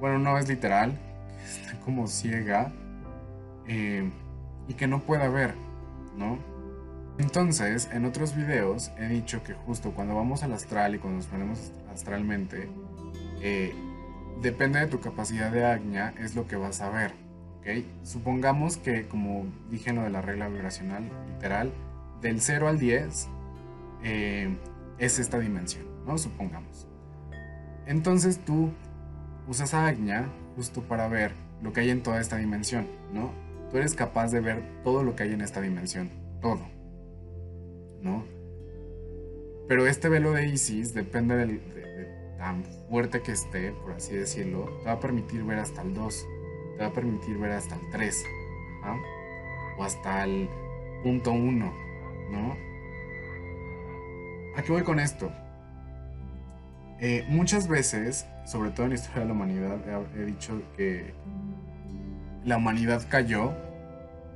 Bueno, 0.00 0.18
no 0.18 0.36
es 0.36 0.46
literal, 0.46 0.92
está 1.46 1.80
como 1.80 2.06
ciega 2.06 2.70
eh, 3.66 4.10
y 4.68 4.74
que 4.74 4.86
no 4.86 5.00
pueda 5.00 5.28
ver, 5.28 5.54
¿no? 6.18 6.38
Entonces, 7.18 7.88
en 7.90 8.04
otros 8.04 8.36
videos 8.36 8.92
he 8.98 9.08
dicho 9.08 9.42
que 9.42 9.54
justo 9.54 9.92
cuando 9.92 10.14
vamos 10.14 10.42
al 10.42 10.52
astral 10.52 10.94
y 10.94 10.98
cuando 10.98 11.18
nos 11.18 11.26
ponemos 11.28 11.72
astralmente, 11.90 12.68
eh, 13.40 13.72
depende 14.42 14.80
de 14.80 14.86
tu 14.86 15.00
capacidad 15.00 15.50
de 15.50 15.64
Agña, 15.64 16.12
es 16.20 16.34
lo 16.34 16.46
que 16.46 16.56
vas 16.56 16.82
a 16.82 16.90
ver, 16.90 17.23
Supongamos 18.02 18.76
que, 18.76 19.06
como 19.06 19.46
dije 19.70 19.90
en 19.90 19.96
lo 19.96 20.02
de 20.02 20.10
la 20.10 20.20
regla 20.20 20.48
vibracional, 20.48 21.10
literal, 21.32 21.72
del 22.20 22.40
0 22.40 22.68
al 22.68 22.78
10 22.78 23.28
eh, 24.02 24.56
es 24.98 25.18
esta 25.18 25.38
dimensión, 25.38 25.86
¿no? 26.06 26.18
Supongamos. 26.18 26.86
Entonces 27.86 28.38
tú 28.44 28.70
usas 29.46 29.74
a 29.74 29.94
justo 30.56 30.82
para 30.82 31.08
ver 31.08 31.32
lo 31.62 31.72
que 31.72 31.80
hay 31.80 31.90
en 31.90 32.02
toda 32.02 32.20
esta 32.20 32.36
dimensión, 32.36 32.86
¿no? 33.12 33.32
Tú 33.70 33.78
eres 33.78 33.94
capaz 33.94 34.30
de 34.30 34.40
ver 34.40 34.62
todo 34.82 35.02
lo 35.02 35.16
que 35.16 35.24
hay 35.24 35.32
en 35.32 35.40
esta 35.40 35.60
dimensión, 35.60 36.10
todo, 36.40 36.62
¿no? 38.02 38.24
Pero 39.68 39.86
este 39.86 40.08
velo 40.08 40.32
de 40.32 40.46
Isis, 40.46 40.94
depende 40.94 41.36
de, 41.36 42.36
tan 42.38 42.64
fuerte 42.88 43.22
que 43.22 43.32
esté, 43.32 43.72
por 43.72 43.92
así 43.92 44.14
decirlo, 44.14 44.66
te 44.80 44.86
va 44.86 44.92
a 44.92 45.00
permitir 45.00 45.42
ver 45.44 45.58
hasta 45.58 45.82
el 45.82 45.94
2, 45.94 46.26
te 46.76 46.82
va 46.82 46.86
a 46.86 46.92
permitir 46.92 47.38
ver 47.38 47.52
hasta 47.52 47.74
el 47.74 47.90
3, 47.90 48.24
o 49.78 49.84
hasta 49.84 50.24
el 50.24 50.48
punto 51.02 51.32
1, 51.32 51.72
¿no? 52.30 52.56
¿A 54.56 54.62
qué 54.62 54.72
voy 54.72 54.82
con 54.82 55.00
esto? 55.00 55.32
Eh, 57.00 57.24
muchas 57.28 57.68
veces, 57.68 58.26
sobre 58.44 58.70
todo 58.70 58.84
en 58.84 58.90
la 58.90 58.94
historia 58.94 59.20
de 59.22 59.26
la 59.26 59.32
humanidad, 59.32 59.78
he, 60.16 60.24
dicho 60.24 60.62
que 60.76 61.12
la 62.44 62.56
humanidad 62.56 63.02
cayó, 63.08 63.52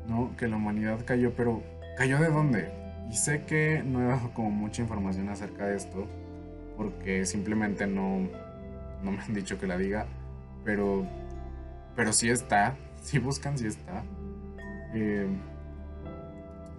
¿no? 0.09 0.37
Que 0.37 0.49
la 0.49 0.57
humanidad 0.57 0.99
cayó, 1.05 1.33
pero 1.35 1.63
¿cayó 1.97 2.19
de 2.19 2.29
dónde? 2.29 2.71
Y 3.11 3.15
sé 3.15 3.45
que 3.45 3.83
no 3.85 4.03
he 4.03 4.07
dado 4.07 4.33
como 4.35 4.51
mucha 4.51 4.83
información 4.83 5.29
acerca 5.29 5.67
de 5.67 5.77
esto, 5.77 6.07
porque 6.77 7.25
simplemente 7.27 7.87
no, 7.87 8.29
no 9.03 9.13
me 9.13 9.23
han 9.23 9.35
dicho 9.35 9.59
que 9.59 9.67
la 9.67 9.79
diga, 9.79 10.07
pero, 10.65 11.07
pero 11.99 12.13
sí 12.13 12.31
está, 12.31 12.77
si 13.03 13.19
buscan, 13.19 13.59
sí 13.59 13.67
está. 13.67 14.05
Eh, 14.95 15.27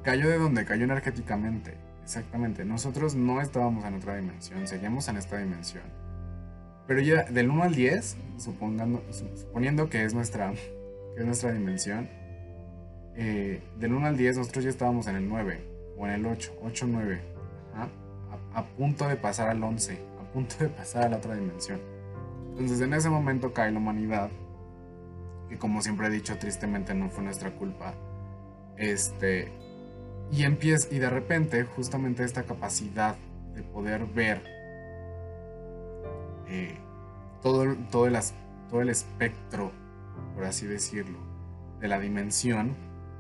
cayó 0.01 0.29
de 0.29 0.37
dónde? 0.37 0.63
Cayó 0.65 0.85
energéticamente 0.85 1.89
Exactamente, 2.09 2.65
nosotros 2.65 3.13
no 3.13 3.39
estábamos 3.39 3.85
en 3.85 3.93
otra 3.93 4.15
dimensión, 4.15 4.65
seguíamos 4.67 5.07
en 5.09 5.17
esta 5.17 5.37
dimensión. 5.37 5.83
Pero 6.87 7.01
ya 7.01 7.25
del 7.25 7.51
1 7.51 7.61
al 7.61 7.75
10, 7.75 8.17
suponiendo 8.37 9.89
que 9.91 10.03
es 10.03 10.15
nuestra, 10.15 10.51
que 11.15 11.19
es 11.19 11.25
nuestra 11.27 11.51
dimensión, 11.51 12.09
eh, 13.15 13.61
del 13.77 13.93
1 13.93 14.07
al 14.07 14.17
10 14.17 14.37
nosotros 14.37 14.63
ya 14.63 14.71
estábamos 14.71 15.05
en 15.05 15.17
el 15.17 15.29
9 15.29 15.59
o 15.99 16.07
en 16.07 16.13
el 16.13 16.25
8, 16.25 16.53
8, 16.63 16.87
9, 16.89 17.21
a, 17.75 18.57
a, 18.59 18.65
punto 18.65 19.07
de 19.07 19.15
pasar 19.15 19.49
al 19.49 19.63
11, 19.63 19.99
a 20.19 20.33
punto 20.33 20.55
de 20.57 20.69
pasar 20.69 21.03
a 21.03 21.09
la 21.09 21.17
otra 21.17 21.35
dimensión. 21.35 21.79
Entonces 22.53 22.81
en 22.81 22.91
ese 22.95 23.11
momento 23.11 23.53
cae 23.53 23.71
la 23.71 23.77
humanidad, 23.77 24.31
que 25.49 25.57
como 25.57 25.81
siempre 25.81 26.07
he 26.07 26.09
dicho, 26.09 26.37
tristemente 26.37 26.93
no 26.93 27.09
fue 27.09 27.23
nuestra 27.23 27.51
culpa. 27.51 27.93
Este, 28.77 29.51
y 30.31 30.43
empieza, 30.43 30.87
y 30.93 30.99
de 30.99 31.09
repente, 31.09 31.63
justamente 31.63 32.23
esta 32.23 32.43
capacidad 32.43 33.15
de 33.55 33.63
poder 33.63 34.05
ver 34.05 34.43
eh, 36.47 36.77
todo, 37.41 37.75
todo, 37.91 38.07
el, 38.07 38.17
todo 38.69 38.81
el 38.81 38.89
espectro, 38.89 39.71
por 40.35 40.45
así 40.45 40.67
decirlo, 40.67 41.19
de 41.79 41.87
la 41.87 41.99
dimensión, 41.99 42.75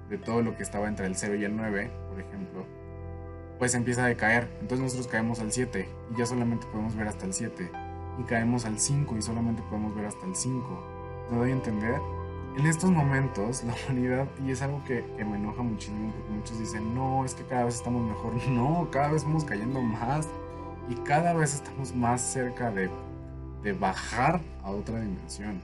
de 0.09 0.17
todo 0.17 0.41
lo 0.41 0.55
que 0.55 0.63
estaba 0.63 0.87
entre 0.87 1.07
el 1.07 1.15
0 1.15 1.35
y 1.35 1.43
el 1.43 1.55
9, 1.55 1.91
por 2.09 2.19
ejemplo, 2.19 2.65
pues 3.57 3.75
empieza 3.75 4.05
a 4.05 4.07
decaer. 4.07 4.47
Entonces 4.61 4.79
nosotros 4.79 5.07
caemos 5.07 5.39
al 5.39 5.51
7 5.51 5.87
y 6.11 6.17
ya 6.17 6.25
solamente 6.25 6.65
podemos 6.67 6.95
ver 6.95 7.07
hasta 7.07 7.25
el 7.25 7.33
7. 7.33 7.71
Y 8.19 8.23
caemos 8.23 8.65
al 8.65 8.79
5 8.79 9.17
y 9.17 9.21
solamente 9.21 9.61
podemos 9.63 9.95
ver 9.95 10.05
hasta 10.05 10.25
el 10.25 10.35
5. 10.35 11.27
¿Me 11.31 11.37
doy 11.37 11.51
a 11.51 11.53
entender? 11.53 11.99
En 12.57 12.65
estos 12.65 12.91
momentos, 12.91 13.63
la 13.63 13.73
humanidad, 13.85 14.27
y 14.45 14.51
es 14.51 14.61
algo 14.61 14.83
que, 14.85 15.03
me 15.17 15.37
enoja 15.37 15.61
muchísimo, 15.61 16.11
porque 16.11 16.29
muchos 16.29 16.59
dicen, 16.59 16.93
no, 16.93 17.23
es 17.25 17.35
que 17.35 17.43
cada 17.45 17.65
vez 17.65 17.75
estamos 17.75 18.01
mejor. 18.01 18.33
No, 18.49 18.89
cada 18.91 19.11
vez 19.11 19.23
vamos 19.23 19.43
cayendo 19.45 19.81
más 19.81 20.27
y 20.89 20.95
cada 20.95 21.33
vez 21.33 21.53
estamos 21.53 21.95
más 21.95 22.21
cerca 22.21 22.71
de, 22.71 22.89
de 23.63 23.73
bajar 23.73 24.41
a 24.63 24.71
otra 24.71 24.99
dimensión. 24.99 25.61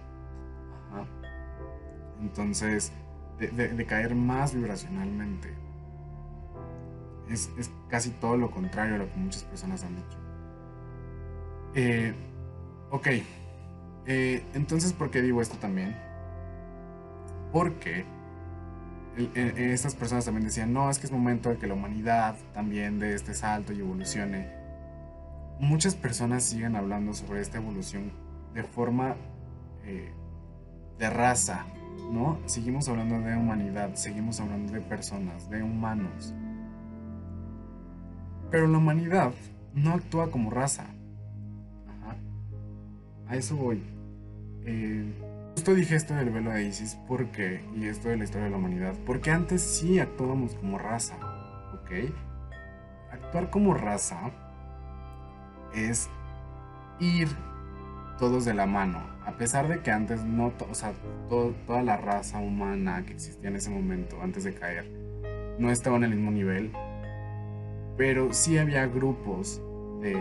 Entonces, 2.21 2.91
de, 3.39 3.85
caer 3.85 4.15
más 4.15 4.53
vibracionalmente. 4.53 5.53
Es, 7.29 7.49
casi 7.89 8.11
todo 8.11 8.37
lo 8.37 8.51
contrario 8.51 8.95
a 8.95 8.97
lo 8.99 9.11
que 9.11 9.17
muchas 9.17 9.43
personas 9.43 9.83
han 9.83 9.95
dicho. 9.95 10.17
Eh, 11.73 12.13
ok, 12.91 13.07
eh, 14.05 14.45
entonces, 14.53 14.93
¿por 14.93 15.09
qué 15.11 15.21
digo 15.21 15.41
esto 15.41 15.57
también? 15.57 15.95
Porque 17.55 18.05
estas 19.33 19.95
personas 19.95 20.25
también 20.25 20.43
decían, 20.43 20.73
no, 20.73 20.89
es 20.89 20.99
que 20.99 21.05
es 21.05 21.11
momento 21.13 21.49
de 21.49 21.57
que 21.57 21.67
la 21.67 21.73
humanidad 21.73 22.35
también 22.53 22.99
de 22.99 23.15
este 23.15 23.33
salto 23.33 23.71
y 23.71 23.79
evolucione. 23.79 24.49
Muchas 25.61 25.95
personas 25.95 26.43
siguen 26.43 26.75
hablando 26.75 27.13
sobre 27.13 27.39
esta 27.39 27.57
evolución 27.57 28.11
de 28.53 28.63
forma 28.63 29.15
eh, 29.85 30.11
de 30.99 31.09
raza, 31.09 31.65
¿no? 32.11 32.39
Seguimos 32.45 32.89
hablando 32.89 33.21
de 33.21 33.37
humanidad, 33.37 33.95
seguimos 33.95 34.41
hablando 34.41 34.73
de 34.73 34.81
personas, 34.81 35.49
de 35.49 35.63
humanos. 35.63 36.33
Pero 38.51 38.67
la 38.67 38.79
humanidad 38.79 39.31
no 39.73 39.93
actúa 39.93 40.29
como 40.29 40.49
raza. 40.49 40.87
A 43.29 43.35
eso 43.37 43.55
voy. 43.55 43.81
Eh, 44.65 45.34
justo 45.55 45.73
dije 45.73 45.95
esto 45.95 46.13
del 46.13 46.31
velo 46.31 46.51
de 46.51 46.65
Isis 46.65 46.97
porque, 47.07 47.63
y 47.73 47.87
esto 47.87 48.09
de 48.09 48.17
la 48.17 48.25
historia 48.25 48.45
de 48.45 48.51
la 48.51 48.57
humanidad, 48.57 48.93
porque 49.05 49.31
antes 49.31 49.61
sí 49.61 49.99
actuábamos 49.99 50.53
como 50.55 50.77
raza, 50.77 51.15
¿ok? 51.73 52.11
Actuar 53.09 53.49
como 53.49 53.73
raza 53.73 54.31
es 55.73 56.09
ir 56.99 57.29
todos 58.19 58.43
de 58.43 58.53
la 58.53 58.65
mano, 58.65 59.01
a 59.25 59.37
pesar 59.37 59.69
de 59.69 59.79
que 59.79 59.91
antes 59.91 60.25
no, 60.25 60.51
o 60.69 60.75
sea, 60.75 60.91
toda 61.29 61.83
la 61.83 61.95
raza 61.95 62.39
humana 62.39 63.05
que 63.05 63.13
existía 63.13 63.49
en 63.49 63.55
ese 63.55 63.69
momento, 63.69 64.21
antes 64.21 64.43
de 64.43 64.53
caer, 64.53 64.91
no 65.57 65.71
estaba 65.71 65.95
en 65.95 66.03
el 66.03 66.15
mismo 66.15 66.31
nivel, 66.31 66.73
pero 67.95 68.33
sí 68.33 68.57
había 68.57 68.87
grupos 68.87 69.61
de, 70.01 70.17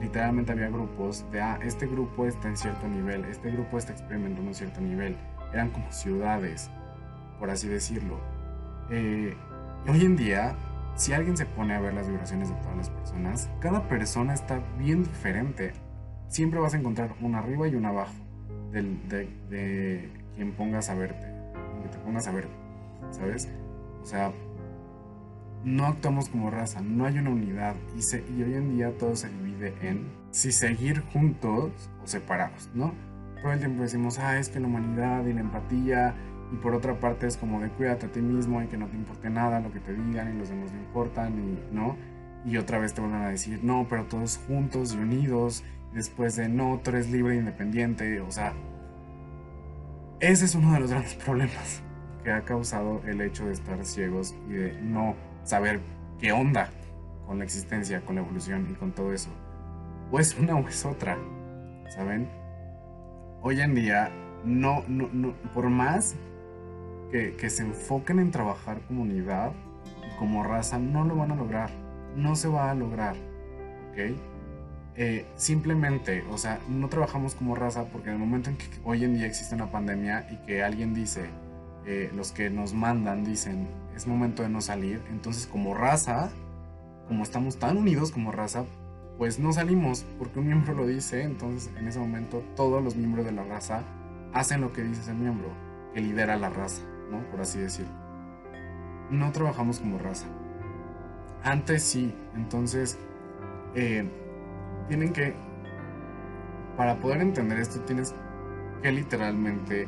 literalmente 0.00 0.52
había 0.52 0.68
grupos 0.68 1.24
de, 1.30 1.40
ah, 1.40 1.58
este 1.62 1.86
grupo 1.86 2.26
está 2.26 2.48
en 2.48 2.56
cierto 2.56 2.86
nivel, 2.86 3.24
este 3.24 3.50
grupo 3.50 3.78
está 3.78 3.92
experimentando 3.92 4.48
un 4.48 4.54
cierto 4.54 4.80
nivel, 4.80 5.16
eran 5.52 5.70
como 5.70 5.90
ciudades, 5.90 6.70
por 7.38 7.50
así 7.50 7.68
decirlo. 7.68 8.18
Eh, 8.90 9.34
hoy 9.88 10.04
en 10.04 10.16
día, 10.16 10.54
si 10.94 11.12
alguien 11.12 11.36
se 11.36 11.46
pone 11.46 11.74
a 11.74 11.80
ver 11.80 11.94
las 11.94 12.08
vibraciones 12.08 12.48
de 12.48 12.54
todas 12.56 12.76
las 12.76 12.90
personas, 12.90 13.50
cada 13.60 13.88
persona 13.88 14.34
está 14.34 14.60
bien 14.78 15.04
diferente. 15.04 15.72
Siempre 16.28 16.60
vas 16.60 16.74
a 16.74 16.78
encontrar 16.78 17.14
una 17.20 17.38
arriba 17.38 17.68
y 17.68 17.74
una 17.74 17.90
abajo 17.90 18.14
de, 18.72 20.08
quien 20.36 20.52
pongas 20.52 20.90
a 20.90 20.94
verte, 20.94 21.26
que 21.82 21.88
te 21.88 21.98
pongas 21.98 22.26
a 22.26 22.32
ver, 22.32 22.48
¿sabes? 23.10 23.48
O 24.02 24.06
sea, 24.06 24.32
no 25.64 25.86
actuamos 25.86 26.28
como 26.28 26.50
raza, 26.50 26.80
no 26.80 27.04
hay 27.04 27.18
una 27.18 27.30
unidad 27.30 27.74
y, 27.96 28.00
y 28.32 28.42
hoy 28.42 28.54
en 28.54 28.76
día 28.76 28.96
todo 28.96 29.16
se 29.16 29.28
divide 29.28 29.74
en 29.82 30.06
si 30.30 30.52
seguir 30.52 31.00
juntos 31.12 31.90
o 32.02 32.06
separados, 32.06 32.70
¿no? 32.74 32.92
Todo 33.42 33.52
el 33.52 33.58
tiempo 33.58 33.82
decimos, 33.82 34.18
ah, 34.18 34.38
es 34.38 34.48
que 34.48 34.60
la 34.60 34.66
humanidad 34.66 35.24
y 35.26 35.32
la 35.32 35.40
empatía 35.40 36.14
y 36.52 36.56
por 36.56 36.74
otra 36.74 36.98
parte 36.98 37.26
es 37.26 37.36
como 37.36 37.60
de 37.60 37.68
cuídate 37.70 38.06
a 38.06 38.12
ti 38.12 38.20
mismo 38.20 38.62
y 38.62 38.66
que 38.66 38.76
no 38.76 38.86
te 38.86 38.96
importe 38.96 39.30
nada 39.30 39.60
lo 39.60 39.72
que 39.72 39.80
te 39.80 39.92
digan 39.92 40.34
y 40.34 40.38
los 40.38 40.48
demás 40.48 40.72
no 40.72 40.78
importan 40.78 41.32
y 41.38 41.74
no. 41.74 41.96
Y 42.44 42.56
otra 42.56 42.78
vez 42.78 42.94
te 42.94 43.00
vuelven 43.00 43.22
a 43.22 43.28
decir, 43.28 43.60
no, 43.62 43.86
pero 43.88 44.04
todos 44.04 44.38
juntos 44.46 44.94
y 44.94 44.98
unidos 44.98 45.64
después 45.92 46.36
de 46.36 46.48
no, 46.48 46.80
tú 46.82 46.90
eres 46.90 47.10
libre 47.10 47.34
e 47.34 47.38
independiente, 47.38 48.20
o 48.20 48.30
sea, 48.30 48.54
ese 50.20 50.44
es 50.44 50.54
uno 50.54 50.72
de 50.72 50.80
los 50.80 50.90
grandes 50.90 51.14
problemas 51.24 51.82
que 52.22 52.30
ha 52.30 52.42
causado 52.44 53.02
el 53.06 53.20
hecho 53.20 53.46
de 53.46 53.52
estar 53.52 53.84
ciegos 53.84 54.34
y 54.48 54.52
de 54.52 54.80
no 54.82 55.14
saber 55.48 55.80
qué 56.20 56.32
onda 56.32 56.70
con 57.26 57.38
la 57.38 57.44
existencia, 57.44 58.02
con 58.02 58.16
la 58.16 58.20
evolución 58.20 58.68
y 58.70 58.74
con 58.74 58.92
todo 58.92 59.12
eso. 59.12 59.30
O 60.10 60.18
es 60.18 60.36
una 60.38 60.54
o 60.56 60.68
es 60.68 60.84
otra, 60.84 61.18
¿saben? 61.94 62.28
Hoy 63.42 63.60
en 63.60 63.74
día, 63.74 64.10
no, 64.44 64.84
no, 64.88 65.08
no 65.12 65.32
por 65.54 65.68
más 65.70 66.16
que, 67.10 67.34
que 67.36 67.50
se 67.50 67.62
enfoquen 67.62 68.18
en 68.18 68.30
trabajar 68.30 68.80
como 68.86 69.02
unidad 69.02 69.52
y 70.06 70.18
como 70.18 70.42
raza, 70.42 70.78
no 70.78 71.04
lo 71.04 71.16
van 71.16 71.32
a 71.32 71.36
lograr. 71.36 71.70
No 72.16 72.36
se 72.36 72.48
va 72.48 72.70
a 72.70 72.74
lograr, 72.74 73.16
¿ok? 73.90 74.16
Eh, 74.96 75.26
simplemente, 75.36 76.24
o 76.30 76.36
sea, 76.36 76.58
no 76.68 76.88
trabajamos 76.88 77.34
como 77.34 77.54
raza 77.54 77.84
porque 77.84 78.08
en 78.08 78.14
el 78.14 78.20
momento 78.20 78.50
en 78.50 78.56
que 78.56 78.66
hoy 78.84 79.04
en 79.04 79.14
día 79.14 79.26
existe 79.26 79.54
una 79.54 79.70
pandemia 79.70 80.26
y 80.30 80.36
que 80.44 80.62
alguien 80.62 80.92
dice, 80.92 81.30
eh, 81.90 82.12
los 82.14 82.32
que 82.32 82.50
nos 82.50 82.74
mandan 82.74 83.24
dicen, 83.24 83.66
es 83.96 84.06
momento 84.06 84.42
de 84.42 84.50
no 84.50 84.60
salir, 84.60 85.00
entonces 85.10 85.46
como 85.46 85.72
raza, 85.74 86.30
como 87.08 87.22
estamos 87.22 87.58
tan 87.58 87.78
unidos 87.78 88.12
como 88.12 88.30
raza, 88.30 88.64
pues 89.16 89.38
no 89.38 89.52
salimos 89.52 90.04
porque 90.18 90.38
un 90.38 90.46
miembro 90.46 90.74
lo 90.74 90.86
dice, 90.86 91.22
entonces 91.22 91.70
en 91.78 91.88
ese 91.88 91.98
momento 91.98 92.44
todos 92.54 92.84
los 92.84 92.94
miembros 92.94 93.24
de 93.24 93.32
la 93.32 93.42
raza 93.42 93.82
hacen 94.34 94.60
lo 94.60 94.72
que 94.72 94.82
dice 94.82 95.00
ese 95.00 95.14
miembro, 95.14 95.48
que 95.94 96.02
lidera 96.02 96.36
la 96.36 96.50
raza, 96.50 96.82
¿no? 97.10 97.22
Por 97.30 97.40
así 97.40 97.58
decirlo. 97.58 97.90
No 99.10 99.32
trabajamos 99.32 99.80
como 99.80 99.98
raza. 99.98 100.26
Antes 101.42 101.82
sí, 101.82 102.14
entonces... 102.36 102.98
Eh, 103.74 104.06
tienen 104.88 105.12
que, 105.12 105.34
para 106.76 106.98
poder 106.98 107.20
entender 107.20 107.58
esto, 107.58 107.80
tienes 107.80 108.14
que 108.82 108.90
literalmente 108.90 109.86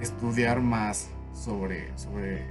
estudiar 0.00 0.60
más 0.60 1.08
sobre, 1.32 1.96
sobre, 1.96 2.44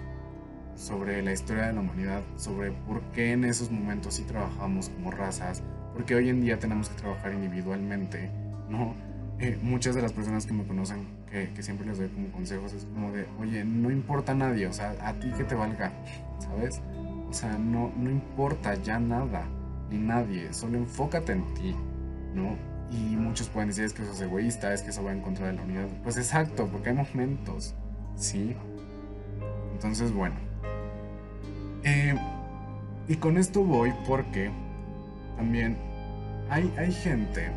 sobre 0.75 1.21
la 1.21 1.33
historia 1.33 1.67
de 1.67 1.73
la 1.73 1.81
humanidad, 1.81 2.21
sobre 2.37 2.71
por 2.71 3.01
qué 3.13 3.31
en 3.31 3.43
esos 3.43 3.71
momentos 3.71 4.15
sí 4.15 4.23
trabajamos 4.23 4.89
como 4.89 5.11
razas, 5.11 5.63
porque 5.93 6.15
hoy 6.15 6.29
en 6.29 6.41
día 6.41 6.59
tenemos 6.59 6.89
que 6.89 6.95
trabajar 6.95 7.33
individualmente, 7.33 8.29
¿no? 8.69 8.95
Eh, 9.39 9.57
muchas 9.61 9.93
de 9.93 10.01
las 10.01 10.13
personas 10.13 10.45
que 10.45 10.53
me 10.53 10.65
conocen, 10.65 11.07
que, 11.29 11.51
que, 11.53 11.61
siempre 11.61 11.85
les 11.85 11.99
doy 11.99 12.07
como 12.07 12.29
consejos, 12.29 12.73
es 12.73 12.85
como 12.85 13.11
de, 13.11 13.27
oye, 13.39 13.63
no 13.63 13.91
importa 13.91 14.31
a 14.31 14.35
nadie, 14.35 14.65
o 14.65 14.73
sea, 14.73 14.95
a 15.01 15.13
ti 15.13 15.31
que 15.37 15.43
te 15.43 15.53
valga, 15.53 15.91
¿sabes? 16.39 16.81
O 17.29 17.33
sea, 17.33 17.57
no, 17.57 17.91
no 17.97 18.09
importa 18.09 18.75
ya 18.75 18.99
nada 18.99 19.45
ni 19.91 19.97
nadie, 19.97 20.51
solo 20.53 20.77
enfócate 20.77 21.33
en 21.33 21.53
ti, 21.53 21.75
¿no? 22.33 22.57
Y 22.91 23.15
muchos 23.15 23.49
pueden 23.49 23.69
decir 23.69 23.83
es 23.83 23.93
que 23.93 24.03
eso 24.03 24.13
es 24.13 24.21
egoísta, 24.21 24.73
es 24.73 24.81
que 24.81 24.91
eso 24.91 25.03
va 25.03 25.11
en 25.11 25.21
contra 25.21 25.47
de 25.47 25.53
la 25.53 25.61
unidad. 25.61 25.87
Pues 26.03 26.17
exacto, 26.17 26.67
porque 26.71 26.89
hay 26.89 26.95
momentos, 26.95 27.75
¿sí? 28.15 28.55
Entonces, 29.73 30.13
bueno. 30.13 30.35
Eh, 31.83 32.15
y 33.07 33.15
con 33.15 33.37
esto 33.37 33.63
voy 33.63 33.93
porque 34.07 34.51
también 35.35 35.77
hay, 36.49 36.73
hay 36.77 36.91
gente 36.91 37.49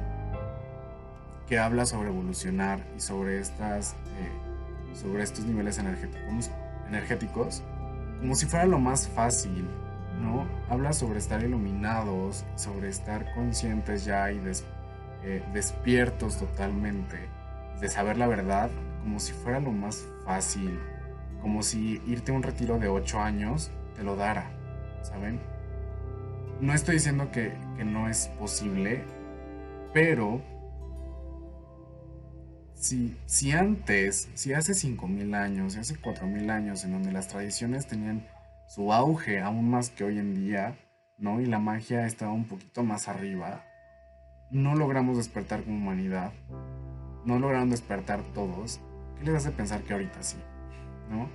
que 1.49 1.59
habla 1.59 1.87
sobre 1.87 2.11
evolucionar 2.11 2.81
y 2.97 3.01
sobre 3.01 3.41
estas 3.41 3.93
eh, 3.93 4.97
sobre 5.01 5.23
estos 5.23 5.45
niveles 5.45 5.79
energéticos, 5.79 6.51
energéticos 6.89 7.63
como 8.21 8.35
si 8.35 8.47
fuera 8.47 8.67
lo 8.67 8.79
más 8.79 9.09
fácil 9.09 9.67
¿no? 10.21 10.47
Habla 10.69 10.93
sobre 10.93 11.19
estar 11.19 11.43
iluminados, 11.43 12.45
sobre 12.55 12.89
estar 12.89 13.33
conscientes 13.35 14.05
ya 14.05 14.31
y 14.31 14.39
eh, 15.25 15.43
despiertos 15.53 16.39
totalmente, 16.39 17.29
de 17.81 17.89
saber 17.89 18.17
la 18.17 18.27
verdad 18.27 18.71
como 19.03 19.19
si 19.21 19.33
fuera 19.33 19.61
lo 19.61 19.73
más 19.73 20.07
fácil, 20.25 20.79
como 21.41 21.63
si 21.63 22.03
irte 22.07 22.33
a 22.33 22.35
un 22.35 22.43
retiro 22.43 22.79
de 22.79 22.89
8 22.89 23.21
años 23.21 23.71
te 23.97 24.03
lo 24.03 24.17
dara, 24.17 24.51
¿saben? 25.03 25.41
No 26.61 26.75
estoy 26.75 26.97
diciendo 26.97 27.31
que, 27.31 27.55
que 27.77 27.85
no 27.85 28.09
es 28.09 28.29
posible, 28.39 29.03
pero 29.95 30.43
si, 32.75 33.17
si 33.27 33.53
antes, 33.53 34.31
si 34.35 34.53
hace 34.53 34.73
5.000 34.73 35.35
años, 35.35 35.75
si 35.75 35.81
hace 35.81 35.97
4.000 35.97 36.51
años, 36.51 36.85
en 36.85 36.93
donde 36.93 37.13
las 37.13 37.29
tradiciones 37.29 37.87
tenían 37.87 38.27
su 38.69 38.93
auge 38.93 39.41
aún 39.41 39.71
más 39.71 39.91
que 39.91 40.05
hoy 40.05 40.19
en 40.19 40.35
día, 40.35 40.79
¿no? 41.19 41.41
Y 41.41 41.47
la 41.47 41.59
magia 41.59 42.07
estaba 42.07 42.33
un 42.33 42.45
poquito 42.45 42.83
más 42.83 43.09
arriba, 43.09 43.65
no 44.51 44.75
logramos 44.75 45.17
despertar 45.17 45.63
como 45.63 45.77
humanidad, 45.77 46.33
no 47.25 47.39
lograron 47.39 47.71
despertar 47.71 48.23
todos, 48.35 48.81
¿qué 49.19 49.25
les 49.25 49.35
hace 49.35 49.51
pensar 49.51 49.83
que 49.83 49.93
ahorita 49.93 50.23
sí? 50.23 50.39
¿No? 51.11 51.29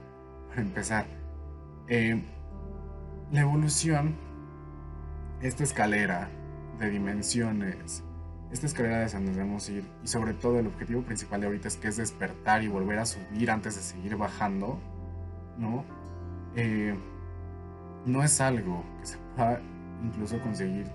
Para 0.49 0.62
empezar, 0.62 1.06
eh, 1.88 2.21
la 3.32 3.41
evolución, 3.41 4.15
esta 5.41 5.63
escalera 5.63 6.30
de 6.80 6.89
dimensiones, 6.89 8.04
esta 8.51 8.67
escalera 8.67 8.99
de 8.99 9.10
donde 9.10 9.32
debemos 9.32 9.69
ir, 9.69 9.86
y 10.04 10.08
sobre 10.08 10.34
todo 10.34 10.60
el 10.60 10.67
objetivo 10.67 11.01
principal 11.01 11.41
de 11.41 11.47
ahorita 11.47 11.67
es 11.67 11.78
que 11.78 11.88
es 11.88 11.97
despertar 11.97 12.63
y 12.63 12.67
volver 12.67 12.99
a 12.99 13.06
subir 13.06 13.51
antes 13.51 13.75
de 13.75 13.82
seguir 13.82 14.15
bajando, 14.17 14.80
¿no? 15.58 15.84
Eh, 16.56 16.95
no 18.06 18.23
es 18.23 18.39
algo 18.39 18.84
que 18.99 19.08
se 19.08 19.17
pueda 19.36 19.62
incluso 20.04 20.39
conseguir 20.41 20.88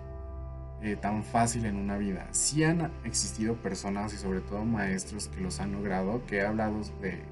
eh, 0.83 0.97
tan 0.97 1.23
fácil 1.23 1.67
en 1.67 1.77
una 1.77 1.99
vida. 1.99 2.27
Sí 2.31 2.65
han 2.65 2.91
existido 3.05 3.55
personas 3.57 4.15
y 4.15 4.17
sobre 4.17 4.41
todo 4.41 4.65
maestros 4.65 5.29
que 5.29 5.41
los 5.41 5.61
han 5.61 5.73
logrado, 5.73 6.25
que 6.27 6.39
he 6.39 6.47
hablado 6.47 6.81
de, 7.03 7.23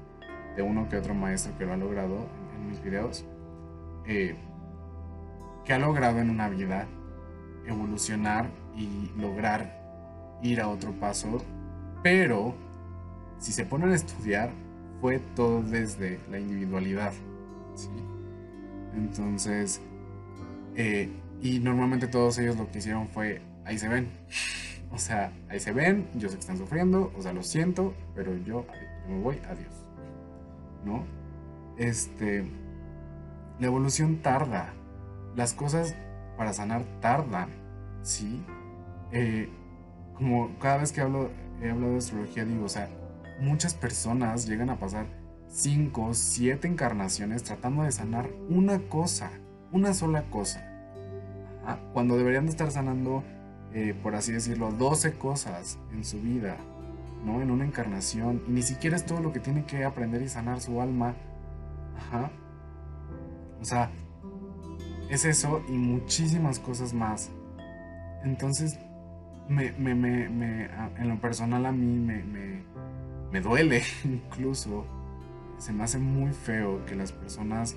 de 0.55 0.61
uno 0.61 0.87
que 0.87 0.97
otro 0.97 1.13
maestro 1.13 1.57
que 1.57 1.65
lo 1.65 1.73
ha 1.73 1.77
logrado 1.77 2.27
en, 2.55 2.69
mis 2.69 2.83
videos, 2.83 3.25
eh, 4.05 4.35
que 5.65 5.73
ha 5.73 5.79
logrado 5.79 6.19
en 6.19 6.29
una 6.29 6.49
vida 6.49 6.87
evolucionar 7.65 8.49
y 8.75 9.09
lograr 9.19 9.79
ir 10.43 10.61
a 10.61 10.67
otro 10.67 10.91
paso, 10.91 11.43
pero 12.03 12.53
si 13.39 13.51
se 13.51 13.65
ponen 13.65 13.91
a 13.91 13.95
estudiar, 13.95 14.51
fue 15.01 15.19
todo 15.35 15.63
desde 15.63 16.19
la 16.29 16.39
individualidad. 16.39 17.13
¿sí? 17.75 17.89
Entonces, 18.93 19.81
eh, 20.75 21.09
y 21.41 21.59
normalmente 21.59 22.07
todos 22.07 22.37
ellos 22.37 22.57
lo 22.57 22.69
que 22.71 22.79
hicieron 22.79 23.07
fue, 23.07 23.41
ahí 23.65 23.77
se 23.77 23.87
ven. 23.87 24.09
O 24.91 24.97
sea, 24.97 25.31
ahí 25.49 25.59
se 25.59 25.71
ven, 25.71 26.07
yo 26.15 26.29
sé 26.29 26.35
que 26.35 26.41
están 26.41 26.57
sufriendo, 26.57 27.13
o 27.15 27.21
sea, 27.21 27.31
lo 27.31 27.43
siento, 27.43 27.93
pero 28.15 28.35
yo, 28.37 28.65
me 29.07 29.19
voy, 29.19 29.39
adiós. 29.47 29.85
¿No? 30.83 31.05
Este, 31.77 32.43
la 33.59 33.67
evolución 33.67 34.17
tarda. 34.21 34.73
Las 35.35 35.53
cosas 35.53 35.95
para 36.37 36.53
sanar 36.53 36.83
tardan, 37.01 37.49
¿sí? 38.01 38.43
Eh, 39.11 39.49
como 40.15 40.57
cada 40.59 40.77
vez 40.77 40.91
que 40.91 41.01
hablo, 41.01 41.29
he 41.61 41.69
hablado 41.69 41.93
de 41.93 41.99
astrología, 41.99 42.45
digo, 42.45 42.65
o 42.65 42.69
sea, 42.69 42.89
muchas 43.39 43.73
personas 43.73 44.47
llegan 44.47 44.69
a 44.69 44.79
pasar 44.79 45.05
5, 45.49 46.13
7 46.13 46.67
encarnaciones 46.67 47.43
tratando 47.43 47.83
de 47.83 47.91
sanar 47.91 48.29
una 48.49 48.79
cosa, 48.89 49.31
una 49.71 49.93
sola 49.93 50.23
cosa. 50.29 50.68
Cuando 51.93 52.17
deberían 52.17 52.45
de 52.45 52.51
estar 52.51 52.71
sanando, 52.71 53.23
eh, 53.73 53.95
por 54.01 54.15
así 54.15 54.31
decirlo, 54.31 54.71
12 54.71 55.13
cosas 55.13 55.77
en 55.91 56.03
su 56.03 56.21
vida, 56.21 56.57
¿no? 57.25 57.41
En 57.41 57.51
una 57.51 57.65
encarnación. 57.65 58.41
Y 58.47 58.51
ni 58.51 58.61
siquiera 58.61 58.95
es 58.95 59.05
todo 59.05 59.19
lo 59.19 59.31
que 59.31 59.39
tiene 59.39 59.65
que 59.65 59.83
aprender 59.83 60.21
y 60.21 60.29
sanar 60.29 60.61
su 60.61 60.81
alma. 60.81 61.15
Ajá. 61.97 62.31
O 63.61 63.65
sea, 63.65 63.91
es 65.09 65.25
eso 65.25 65.61
y 65.67 65.73
muchísimas 65.73 66.59
cosas 66.59 66.93
más. 66.93 67.29
Entonces, 68.23 68.79
me, 69.47 69.71
me, 69.73 69.95
me, 69.95 70.69
en 70.97 71.09
lo 71.09 71.19
personal 71.19 71.65
a 71.65 71.71
mí 71.71 71.99
me, 71.99 72.23
me 73.31 73.41
duele 73.41 73.83
incluso. 74.03 74.85
Se 75.57 75.73
me 75.73 75.83
hace 75.83 75.99
muy 75.99 76.31
feo 76.31 76.85
que 76.85 76.95
las 76.95 77.11
personas 77.11 77.75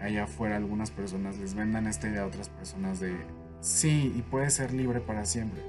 allá 0.00 0.24
afuera 0.24 0.56
algunas 0.56 0.90
personas 0.90 1.38
les 1.38 1.54
vendan 1.54 1.86
esta 1.86 2.08
idea 2.08 2.22
a 2.22 2.26
otras 2.26 2.48
personas 2.48 2.98
de 3.00 3.14
sí, 3.60 4.12
y 4.16 4.22
puede 4.22 4.50
ser 4.50 4.72
libre 4.72 5.00
para 5.00 5.24
siempre. 5.24 5.62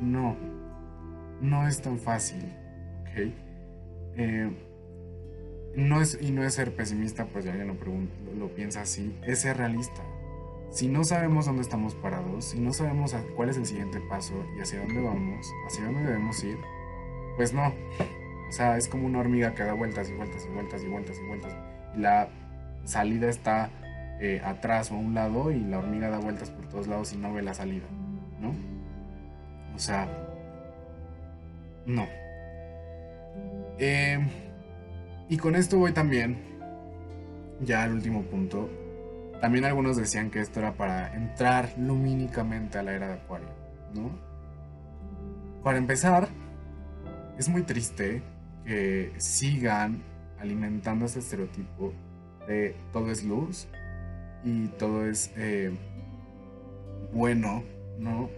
No, 0.00 0.36
no 1.40 1.66
es 1.66 1.80
tan 1.80 1.98
fácil, 1.98 2.44
¿ok? 3.02 3.32
Eh, 4.16 4.50
no 5.76 6.00
es, 6.00 6.18
y 6.20 6.32
no 6.32 6.42
es 6.44 6.54
ser 6.54 6.74
pesimista, 6.74 7.26
pues 7.26 7.44
ya 7.44 7.52
alguien 7.52 7.68
lo, 7.68 7.74
lo, 8.36 8.54
piensa 8.54 8.82
así, 8.82 9.16
es 9.22 9.40
ser 9.40 9.56
realista. 9.56 10.02
Si 10.70 10.88
no 10.88 11.04
sabemos 11.04 11.46
dónde 11.46 11.62
estamos 11.62 11.94
parados, 11.94 12.46
si 12.46 12.60
no 12.60 12.72
sabemos 12.72 13.14
cuál 13.36 13.48
es 13.48 13.56
el 13.56 13.64
siguiente 13.64 14.00
paso 14.08 14.34
y 14.56 14.60
hacia 14.60 14.80
dónde 14.80 15.00
vamos, 15.00 15.46
hacia 15.66 15.84
dónde 15.84 16.02
debemos 16.02 16.42
ir, 16.44 16.58
pues 17.36 17.52
no. 17.54 17.68
O 18.48 18.52
sea, 18.52 18.76
es 18.76 18.88
como 18.88 19.06
una 19.06 19.20
hormiga 19.20 19.54
que 19.54 19.62
da 19.62 19.72
vueltas 19.72 20.10
y 20.10 20.14
vueltas 20.14 20.44
y 20.46 20.52
vueltas 20.52 20.82
y 20.82 20.88
vueltas 20.88 21.18
y 21.22 21.26
vueltas. 21.26 21.52
La 21.96 22.28
salida 22.88 23.28
está 23.28 23.70
eh, 24.18 24.40
atrás 24.44 24.90
o 24.90 24.94
a 24.94 24.98
un 24.98 25.14
lado 25.14 25.52
y 25.52 25.60
la 25.60 25.78
hormiga 25.78 26.08
da 26.08 26.18
vueltas 26.18 26.50
por 26.50 26.66
todos 26.68 26.88
lados 26.88 27.12
y 27.12 27.18
no 27.18 27.32
ve 27.32 27.42
la 27.42 27.54
salida, 27.54 27.86
¿no? 28.40 28.54
O 29.74 29.78
sea, 29.78 30.08
no. 31.86 32.06
Em, 33.78 34.26
y 35.28 35.36
con 35.36 35.54
esto 35.54 35.78
voy 35.78 35.92
también, 35.92 36.38
ya 37.60 37.82
al 37.84 37.92
último 37.92 38.22
punto. 38.22 38.68
También 39.40 39.66
algunos 39.66 39.96
decían 39.96 40.30
que 40.30 40.40
esto 40.40 40.58
era 40.58 40.72
para 40.72 41.14
entrar 41.14 41.68
lumínicamente 41.78 42.78
a 42.78 42.82
la 42.82 42.94
era 42.94 43.08
de 43.08 43.14
Acuario, 43.14 43.48
¿no? 43.94 44.10
Para 45.62 45.78
empezar, 45.78 46.28
es 47.38 47.48
muy 47.48 47.62
triste 47.62 48.22
que 48.64 49.12
sigan 49.18 50.02
alimentando 50.40 51.04
ese 51.04 51.20
estereotipo 51.20 51.92
todo 52.92 53.10
es 53.10 53.24
luz 53.24 53.68
y 54.44 54.68
todo 54.68 55.06
es 55.06 55.30
eh, 55.36 55.70
bueno, 57.12 57.62
¿no? 57.98 58.30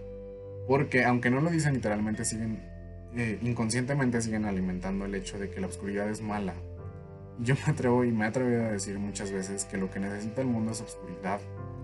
Porque 0.67 1.03
aunque 1.05 1.29
no 1.29 1.41
lo 1.41 1.49
dicen 1.49 1.73
literalmente, 1.73 2.25
siguen, 2.25 2.59
eh, 3.15 3.39
inconscientemente 3.41 4.21
siguen 4.21 4.45
alimentando 4.45 5.05
el 5.05 5.15
hecho 5.15 5.37
de 5.39 5.49
que 5.49 5.61
la 5.61 5.67
oscuridad 5.67 6.09
es 6.09 6.21
mala. 6.21 6.53
Yo 7.39 7.55
me 7.55 7.71
atrevo 7.71 8.03
y 8.03 8.11
me 8.11 8.25
he 8.25 8.27
atrevido 8.27 8.65
a 8.65 8.71
decir 8.71 8.99
muchas 8.99 9.31
veces 9.31 9.65
que 9.65 9.77
lo 9.77 9.89
que 9.89 9.99
necesita 9.99 10.41
el 10.41 10.47
mundo 10.47 10.71
es 10.71 10.81
oscuridad, 10.81 11.39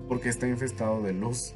porque 0.08 0.30
está 0.30 0.48
infestado 0.48 1.02
de 1.02 1.14
luz. 1.14 1.56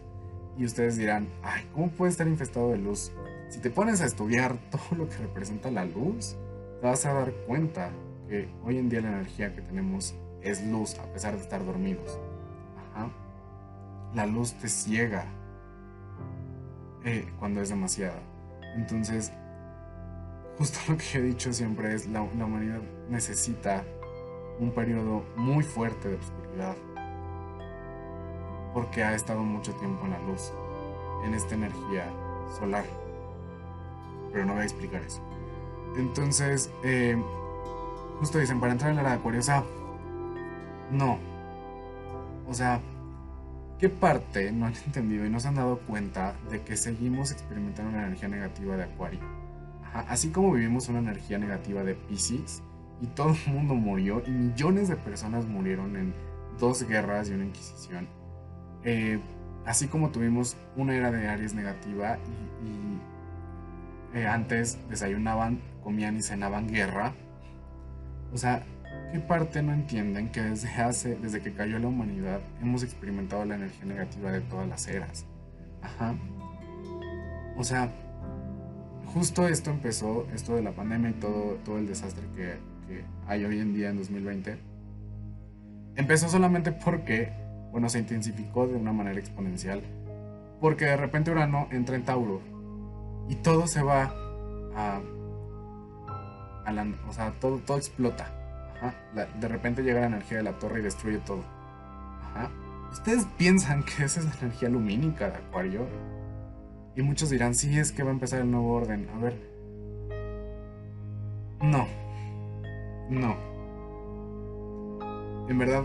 Y 0.58 0.66
ustedes 0.66 0.98
dirán, 0.98 1.30
ay, 1.44 1.64
¿cómo 1.74 1.90
puede 1.90 2.12
estar 2.12 2.28
infestado 2.28 2.72
de 2.72 2.78
luz? 2.78 3.12
Si 3.50 3.60
te 3.60 3.70
pones 3.70 4.02
a 4.02 4.06
estudiar 4.06 4.58
todo 4.72 4.98
lo 4.98 5.10
que 5.10 5.18
representa 5.18 5.72
la 5.72 5.86
luz, 5.86 6.36
te 6.82 6.88
vas 6.88 7.06
a 7.06 7.14
dar 7.14 7.32
cuenta 7.48 7.92
que 8.28 8.48
hoy 8.64 8.78
en 8.78 8.90
día 8.90 9.02
la 9.02 9.10
energía 9.10 9.54
que 9.54 9.62
tenemos 9.62 10.16
es 10.42 10.66
luz 10.66 10.98
a 11.00 11.04
pesar 11.14 11.36
de 11.36 11.42
estar 11.42 11.66
dormidos. 11.66 12.20
La 14.14 14.26
luz 14.26 14.54
te 14.56 14.68
ciega 14.68 15.24
eh, 17.06 17.26
cuando 17.40 17.62
es 17.62 17.70
demasiada. 17.70 18.20
Entonces, 18.76 19.32
justo 20.58 20.80
lo 20.90 20.98
que 20.98 21.18
he 21.18 21.22
dicho 21.22 21.54
siempre 21.54 21.94
es 21.94 22.08
la, 22.08 22.28
la 22.38 22.46
humanidad 22.46 22.82
necesita 23.10 23.86
un 24.60 24.72
periodo 24.72 25.24
muy 25.38 25.64
fuerte 25.64 26.10
de 26.10 26.16
oscuridad 26.16 26.76
porque 28.74 29.04
ha 29.04 29.16
estado 29.16 29.42
mucho 29.42 29.74
tiempo 29.76 30.06
en 30.06 30.12
la 30.12 30.20
luz, 30.20 30.52
en 31.24 31.34
esta 31.34 31.56
energía 31.56 32.06
solar. 32.60 32.86
Pero 34.32 34.46
no 34.46 34.54
voy 34.54 34.62
a 34.62 34.66
explicar 34.66 35.02
eso. 35.02 35.22
Entonces, 35.98 36.72
eh, 36.84 37.22
justo 38.20 38.40
dicen, 38.40 38.60
para 38.60 38.72
entrar 38.72 38.92
en 38.92 38.98
la 38.98 39.02
era 39.02 39.12
de 39.12 39.18
Acuario, 39.18 39.40
o 39.40 39.44
sea, 39.44 39.64
no. 40.92 41.20
O 42.48 42.54
sea, 42.54 42.82
¿qué 43.80 43.90
parte 43.90 44.52
no 44.52 44.66
han 44.66 44.74
entendido 44.86 45.26
y 45.26 45.30
no 45.30 45.40
se 45.40 45.48
han 45.48 45.56
dado 45.56 45.80
cuenta 45.80 46.36
de 46.50 46.62
que 46.62 46.78
seguimos 46.78 47.32
experimentando 47.32 47.92
una 47.92 48.08
energía 48.08 48.28
negativa 48.28 48.78
de 48.78 48.84
Acuario? 48.84 49.22
Así 49.94 50.30
como 50.30 50.54
vivimos 50.54 50.88
una 50.88 51.00
energía 51.00 51.38
negativa 51.38 51.84
de 51.84 51.96
Pisces 51.96 52.64
y 53.02 53.08
todo 53.08 53.34
el 53.34 53.54
mundo 53.54 53.74
murió 53.74 54.24
y 54.26 54.32
millones 54.32 54.88
de 54.88 54.96
personas 54.96 55.46
murieron 55.46 55.98
en 55.98 56.14
dos 56.60 56.88
guerras 56.88 57.30
y 57.30 57.34
una 57.34 57.46
inquisición. 57.46 58.08
Eh, 58.84 59.20
así 59.66 59.88
como 59.88 60.10
tuvimos 60.10 60.56
una 60.78 60.96
era 60.96 61.12
de 61.12 61.28
Aries 61.28 61.54
negativa 61.54 62.18
y, 62.64 64.18
eh, 64.18 64.28
antes 64.28 64.78
desayunaban, 64.90 65.62
comían 65.84 66.16
y 66.18 66.22
cenaban 66.22 66.68
guerra. 66.68 67.14
O 68.34 68.38
sea, 68.38 68.64
¿Qué 69.12 69.20
parte 69.20 69.62
no 69.62 69.74
entienden 69.74 70.30
que 70.30 70.42
desde 70.42 70.70
hace, 70.70 71.16
desde 71.16 71.42
que 71.42 71.52
cayó 71.52 71.78
la 71.80 71.88
humanidad, 71.88 72.40
hemos 72.62 72.82
experimentado 72.82 73.44
la 73.44 73.56
energía 73.56 73.84
negativa 73.84 74.32
de 74.32 74.40
todas 74.40 74.70
las 74.70 74.88
eras? 74.88 75.26
Ajá. 75.82 76.16
O 77.58 77.64
sea, 77.66 77.92
justo 79.14 79.50
esto 79.50 79.70
empezó, 79.70 80.28
esto 80.34 80.56
de 80.56 80.62
la 80.62 80.72
pandemia 80.72 81.10
y 81.10 81.14
todo, 81.14 81.58
todo 81.66 81.78
el 81.78 81.88
desastre 81.88 82.24
que, 82.36 82.72
hay 83.28 83.44
hoy 83.46 83.60
en 83.60 83.74
día 83.74 83.90
en 83.90 83.98
2020, 83.98 84.58
empezó 85.98 86.30
solamente 86.30 86.72
porque, 86.72 87.34
bueno, 87.72 87.90
se 87.90 88.00
intensificó 88.00 88.66
de 88.66 88.76
una 88.76 88.94
manera 88.94 89.20
exponencial, 89.20 89.82
porque 90.62 90.86
de 90.86 90.96
repente 90.98 91.32
Urano 91.32 91.68
entra 91.72 91.98
en 91.98 92.04
Tauro 92.04 92.42
y 93.28 93.36
todo 93.36 93.68
se 93.68 93.82
va 93.84 94.14
a, 94.76 95.02
a 96.66 96.72
la, 96.72 96.88
o 97.08 97.14
sea, 97.14 97.32
todo 97.40 97.78
explota. 97.78 98.41
De 99.14 99.48
repente 99.48 99.84
llega 99.84 100.02
la 100.02 100.08
energía 100.08 100.38
de 100.38 100.44
la 100.44 100.58
torre 100.58 100.80
y 100.80 100.84
destruye 100.84 101.20
todo. 101.20 101.44
¿Ustedes 102.92 103.26
piensan 103.38 103.84
que 103.84 104.04
esa 104.04 104.20
es 104.20 104.26
la 104.26 104.34
energía 104.42 104.70
lumínica 104.70 105.30
de 105.30 105.38
Acuario? 105.38 105.88
Y 106.96 107.02
muchos 107.02 107.30
dirán, 107.30 107.56
sí, 107.56 107.80
es 107.80 107.92
que 107.92 108.04
va 108.04 108.10
a 108.10 108.14
empezar 108.14 108.42
el 108.42 108.52
nuevo 108.52 108.74
orden. 108.74 109.08
A 109.16 109.18
ver. 109.18 109.38
No. 111.62 111.88
No. 113.10 113.38
En 115.48 115.58
verdad, 115.58 115.84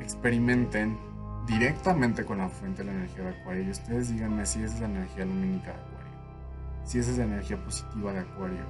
experimenten 0.00 0.98
directamente 1.46 2.24
con 2.24 2.38
la 2.38 2.48
fuente 2.48 2.82
de 2.82 2.90
la 2.90 2.96
energía 2.98 3.24
de 3.24 3.30
Acuario 3.30 3.62
y 3.62 3.70
ustedes 3.70 4.12
díganme 4.12 4.44
si 4.44 4.62
esa 4.62 4.74
es 4.74 4.80
la 4.80 4.86
energía 4.86 5.24
lumínica 5.24 5.66
de 5.66 5.78
Acuario. 5.78 6.12
Si 6.84 6.98
esa 6.98 7.10
es 7.12 7.18
la 7.18 7.24
energía 7.24 7.56
positiva 7.64 8.12
de 8.12 8.18
Acuario. 8.20 8.64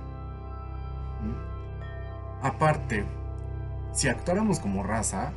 ¿Mm? 1.22 2.46
Aparte, 2.46 3.04
si 3.98 4.06
actuáramos 4.06 4.60
como 4.60 4.84
raza, 4.84 5.32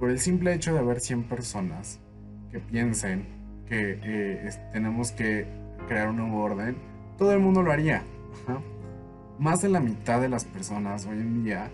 por 0.00 0.10
el 0.10 0.18
simple 0.18 0.52
hecho 0.52 0.72
de 0.74 0.80
haber 0.80 0.98
100 0.98 1.22
personas 1.22 2.00
que 2.50 2.58
piensen 2.58 3.28
que 3.68 4.00
eh, 4.02 4.50
tenemos 4.72 5.12
que 5.12 5.46
crear 5.86 6.08
un 6.08 6.16
nuevo 6.16 6.42
orden, 6.42 6.76
todo 7.16 7.32
el 7.32 7.38
mundo 7.38 7.62
lo 7.62 7.70
haría. 7.70 8.02
Más 9.38 9.62
de 9.62 9.68
la 9.68 9.78
mitad 9.78 10.20
de 10.20 10.28
las 10.28 10.44
personas 10.44 11.06
hoy 11.06 11.18
en 11.18 11.44
día 11.44 11.70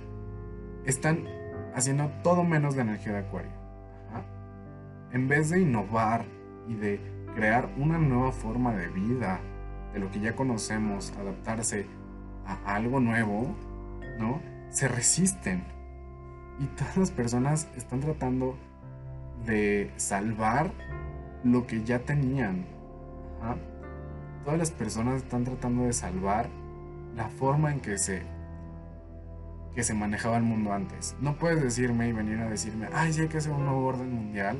están 0.84 1.24
haciendo 1.74 2.10
todo 2.22 2.44
menos 2.44 2.76
la 2.76 2.82
energía 2.82 3.14
de 3.14 3.18
Acuario. 3.20 3.50
En 5.12 5.28
vez 5.28 5.48
de 5.48 5.62
innovar 5.62 6.26
y 6.68 6.74
de 6.74 7.00
crear 7.36 7.70
una 7.78 7.96
nueva 7.96 8.32
forma 8.32 8.74
de 8.74 8.88
vida, 8.88 9.40
de 9.94 9.98
lo 9.98 10.10
que 10.10 10.20
ya 10.20 10.36
conocemos, 10.36 11.10
adaptarse 11.18 11.86
a 12.44 12.74
algo 12.74 13.00
nuevo, 13.00 13.56
¿no? 14.18 14.42
Se 14.68 14.88
resisten 14.88 15.77
y 16.58 16.66
todas 16.66 16.96
las 16.96 17.10
personas 17.10 17.68
están 17.76 18.00
tratando 18.00 18.56
de 19.46 19.90
salvar 19.96 20.72
lo 21.44 21.66
que 21.66 21.84
ya 21.84 22.00
tenían. 22.00 22.66
Todas 24.44 24.58
las 24.58 24.70
personas 24.70 25.22
están 25.22 25.44
tratando 25.44 25.84
de 25.84 25.92
salvar 25.92 26.48
la 27.16 27.28
forma 27.28 27.72
en 27.72 27.80
que 27.80 27.98
se 27.98 28.22
que 29.74 29.84
se 29.84 29.94
manejaba 29.94 30.36
el 30.36 30.42
mundo 30.42 30.72
antes. 30.72 31.14
No 31.20 31.36
puedes 31.36 31.62
decirme 31.62 32.08
y 32.08 32.12
venir 32.12 32.40
a 32.40 32.48
decirme, 32.48 32.88
ay, 32.92 33.12
sí 33.12 33.20
hay 33.20 33.28
que 33.28 33.36
hacer 33.36 33.52
un 33.52 33.64
nuevo 33.64 33.86
orden 33.86 34.12
mundial 34.12 34.58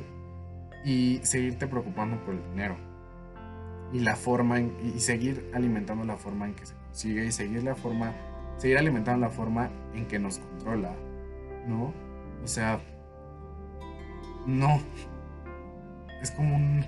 y 0.85 1.19
seguirte 1.23 1.67
preocupando 1.67 2.23
por 2.23 2.35
el 2.35 2.43
dinero. 2.51 2.77
Y 3.91 3.99
la 3.99 4.15
forma 4.15 4.61
y 4.61 4.99
seguir 4.99 5.51
alimentando 5.53 6.05
la 6.05 6.15
forma 6.15 6.45
en 6.45 6.53
que 6.53 6.65
se 6.65 6.75
consigue 6.75 7.25
y 7.25 7.31
seguir 7.33 7.63
la 7.63 7.75
forma, 7.75 8.13
seguir 8.57 8.77
alimentando 8.77 9.19
la 9.19 9.29
forma 9.29 9.69
en 9.93 10.05
que 10.05 10.19
nos 10.19 10.39
controla 10.39 10.93
¿no? 11.69 11.93
O 12.43 12.47
sea, 12.47 12.81
no. 14.45 14.81
Es 16.21 16.31
como 16.31 16.55
un. 16.55 16.85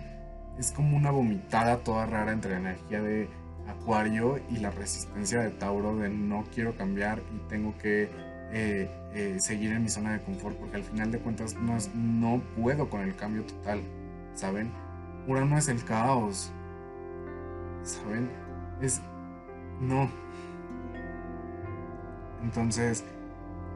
Es 0.57 0.71
como 0.71 0.97
una 0.97 1.11
vomitada 1.11 1.77
toda 1.77 2.05
rara 2.05 2.33
entre 2.33 2.51
la 2.51 2.57
energía 2.57 3.01
de 3.01 3.29
Acuario 3.67 4.39
y 4.49 4.57
la 4.57 4.71
resistencia 4.71 5.39
de 5.41 5.51
Tauro 5.51 5.95
de 5.95 6.09
no 6.09 6.43
quiero 6.53 6.75
cambiar 6.75 7.21
y 7.33 7.47
tengo 7.47 7.77
que 7.77 8.09
eh, 8.51 8.89
eh, 9.13 9.37
seguir 9.39 9.71
en 9.71 9.83
mi 9.83 9.89
zona 9.89 10.13
de 10.13 10.21
confort 10.21 10.57
porque 10.57 10.75
al 10.75 10.83
final 10.83 11.11
de 11.11 11.19
cuentas 11.19 11.55
no, 11.55 11.77
no 11.95 12.41
puedo 12.57 12.89
con 12.89 13.01
el 13.01 13.15
cambio 13.15 13.43
total, 13.43 13.81
¿saben? 14.33 14.71
Urano 15.27 15.57
es 15.57 15.67
el 15.67 15.83
caos, 15.83 16.51
¿saben? 17.83 18.29
Es... 18.81 19.01
No. 19.79 20.09
Entonces, 22.43 23.05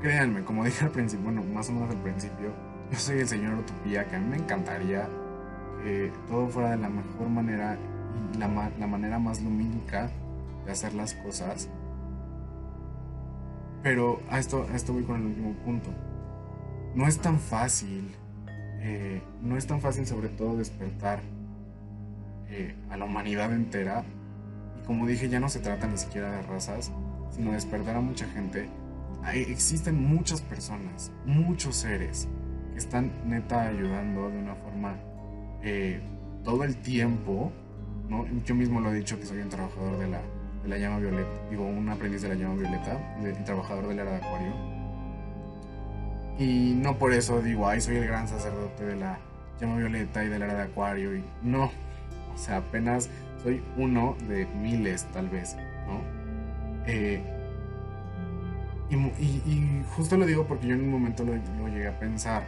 créanme, 0.01 0.43
como 0.43 0.63
dije 0.65 0.85
al 0.85 0.91
principio, 0.91 1.25
bueno, 1.25 1.43
más 1.43 1.69
o 1.69 1.73
menos 1.73 1.89
al 1.89 2.01
principio, 2.01 2.53
yo 2.91 2.97
soy 2.97 3.19
el 3.19 3.27
señor 3.27 3.55
Utopía, 3.55 4.07
que 4.07 4.15
a 4.15 4.19
mí 4.19 4.29
me 4.29 4.37
encantaría 4.37 5.07
que 5.83 6.11
todo 6.27 6.47
fuera 6.47 6.71
de 6.71 6.77
la 6.77 6.89
mejor 6.89 7.29
manera 7.29 7.77
y 8.33 8.37
la, 8.37 8.47
manera 8.87 9.19
más 9.19 9.41
lumínica 9.41 10.09
de 10.65 10.71
hacer 10.71 10.93
las 10.93 11.13
cosas. 11.13 11.69
Pero 13.83 14.21
a 14.29 14.39
esto, 14.39 14.67
esto 14.73 14.93
voy 14.93 15.03
con 15.03 15.17
el 15.17 15.27
último 15.27 15.53
punto. 15.63 15.91
No 16.95 17.07
es 17.07 17.19
tan 17.19 17.39
fácil, 17.39 18.15
eh, 18.79 19.21
no 19.41 19.57
es 19.57 19.67
tan 19.67 19.81
fácil 19.81 20.07
sobre 20.07 20.29
todo 20.29 20.57
despertar 20.57 21.19
eh, 22.49 22.75
a 22.89 22.97
la 22.97 23.05
humanidad 23.05 23.53
entera. 23.53 24.03
Y 24.79 24.85
como 24.85 25.05
dije, 25.05 25.29
ya 25.29 25.39
no 25.39 25.49
se 25.49 25.59
trata 25.59 25.87
ni 25.87 25.97
siquiera 25.97 26.31
de 26.31 26.41
razas, 26.43 26.91
sino 27.29 27.51
despertar 27.51 27.95
a 27.95 28.01
mucha 28.01 28.25
gente 28.27 28.69
existen 29.33 30.01
muchas 30.01 30.41
personas, 30.41 31.11
muchos 31.25 31.75
seres 31.77 32.27
que 32.73 32.79
están 32.79 33.11
neta 33.25 33.67
ayudando 33.67 34.29
de 34.29 34.37
una 34.37 34.55
forma 34.55 34.95
eh, 35.63 35.99
todo 36.43 36.63
el 36.63 36.77
tiempo. 36.77 37.51
¿no? 38.09 38.25
Yo 38.43 38.53
mismo 38.55 38.79
lo 38.79 38.91
he 38.91 38.95
dicho 38.95 39.19
que 39.19 39.25
soy 39.25 39.39
un 39.39 39.49
trabajador 39.49 39.97
de 39.97 40.07
la, 40.07 40.77
llama 40.77 40.99
violeta, 40.99 41.29
digo, 41.49 41.65
un 41.65 41.89
aprendiz 41.89 42.21
de 42.21 42.29
la 42.29 42.35
llama 42.35 42.55
violeta, 42.55 43.17
de, 43.21 43.33
trabajador 43.33 43.87
del 43.87 43.99
era 43.99 44.11
de 44.11 44.17
Acuario. 44.17 44.53
Y 46.37 46.73
no 46.75 46.97
por 46.97 47.13
eso 47.13 47.41
digo, 47.41 47.67
ay, 47.67 47.81
soy 47.81 47.95
el 47.95 48.07
gran 48.07 48.27
sacerdote 48.27 48.85
de 48.85 48.95
la 48.97 49.17
llama 49.59 49.77
violeta 49.77 50.23
y 50.23 50.29
del 50.29 50.41
era 50.41 50.53
de 50.53 50.61
Acuario. 50.63 51.15
Y 51.15 51.23
no, 51.41 51.71
o 52.33 52.37
sea, 52.37 52.57
apenas 52.57 53.09
soy 53.41 53.63
uno 53.77 54.15
de 54.27 54.45
miles, 54.45 55.05
tal 55.13 55.29
vez, 55.29 55.55
¿no? 55.87 56.01
Eh, 56.87 57.34
y, 58.89 59.83
justo 59.95 60.17
lo 60.17 60.25
digo 60.25 60.45
porque 60.47 60.67
yo 60.67 60.75
en 60.75 60.81
un 60.81 60.91
momento 60.91 61.23
lo, 61.23 61.33
llegué 61.67 61.87
a 61.87 61.99
pensar. 61.99 62.45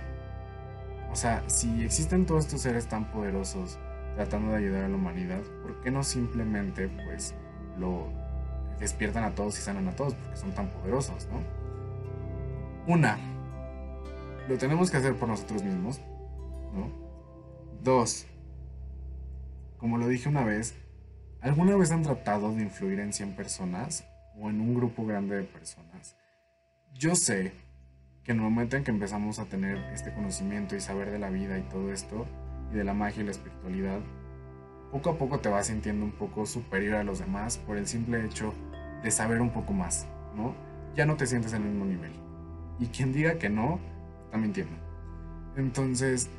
O 1.11 1.15
sea, 1.15 1.43
si 1.47 1.83
existen 1.83 2.25
todos 2.25 2.45
estos 2.45 2.61
seres 2.61 2.87
tan 2.87 3.11
poderosos 3.11 3.79
tratando 4.15 4.51
de 4.51 4.57
ayudar 4.57 4.83
a 4.83 4.87
la 4.89 4.95
humanidad, 4.95 5.41
¿por 5.61 5.81
qué 5.81 5.89
no 5.89 6.03
simplemente 6.03 6.89
pues 6.89 7.33
lo 7.77 8.07
despiertan 8.79 9.23
a 9.23 9.33
todos 9.33 9.57
y 9.57 9.61
sanan 9.61 9.87
a 9.87 9.95
todos? 9.95 10.13
Porque 10.13 10.37
son 10.37 10.51
tan 10.51 10.67
poderosos, 10.69 11.27
¿no? 11.31 11.41
Una, 12.91 13.17
lo 14.47 14.57
tenemos 14.57 14.91
que 14.91 14.97
hacer 14.97 15.15
por 15.15 15.27
nosotros 15.27 15.63
mismos, 15.63 16.01
¿no? 16.73 16.89
Dos, 17.83 18.27
como 19.77 19.97
lo 19.97 20.07
dije 20.07 20.29
una 20.29 20.43
vez, 20.43 20.75
¿alguna 21.41 21.75
vez 21.75 21.91
han 21.91 22.03
tratado 22.03 22.53
de 22.53 22.63
influir 22.63 22.99
en 22.99 23.13
100 23.13 23.35
personas 23.35 24.05
o 24.39 24.49
en 24.49 24.61
un 24.61 24.73
grupo 24.73 25.05
grande 25.05 25.35
de 25.35 25.43
personas? 25.43 26.15
Yo 26.97 27.13
sé 27.13 27.53
que 28.23 28.31
en 28.31 28.39
el 28.39 28.43
momento 28.43 28.75
en 28.75 28.83
que 28.83 28.89
empezamos 28.89 29.37
a 29.37 29.45
tener 29.45 29.77
este 29.93 30.11
conocimiento 30.11 30.75
y 30.75 30.79
saber 30.79 31.11
de 31.11 31.19
la 31.19 31.29
vida 31.29 31.59
y 31.59 31.61
todo 31.61 31.91
esto, 31.91 32.25
y 32.71 32.75
de 32.75 32.83
la 32.83 32.95
magia 32.95 33.21
y 33.21 33.25
la 33.25 33.31
espiritualidad, 33.31 33.99
poco 34.91 35.11
a 35.11 35.17
poco 35.19 35.39
te 35.39 35.47
vas 35.47 35.67
sintiendo 35.67 36.03
un 36.03 36.11
poco 36.11 36.47
superior 36.47 36.95
a 36.95 37.03
los 37.03 37.19
demás 37.19 37.59
por 37.59 37.77
el 37.77 37.85
simple 37.85 38.25
hecho 38.25 38.51
de 39.03 39.11
saber 39.11 39.41
un 39.41 39.51
poco 39.51 39.73
más, 39.73 40.07
¿no? 40.35 40.55
Ya 40.95 41.05
no 41.05 41.17
te 41.17 41.27
sientes 41.27 41.53
en 41.53 41.61
el 41.61 41.69
mismo 41.69 41.85
nivel. 41.85 42.13
Y 42.79 42.87
quien 42.87 43.13
diga 43.13 43.37
que 43.37 43.49
no, 43.49 43.79
está 44.25 44.39
mintiendo. 44.39 44.75
Entonces, 45.55 46.31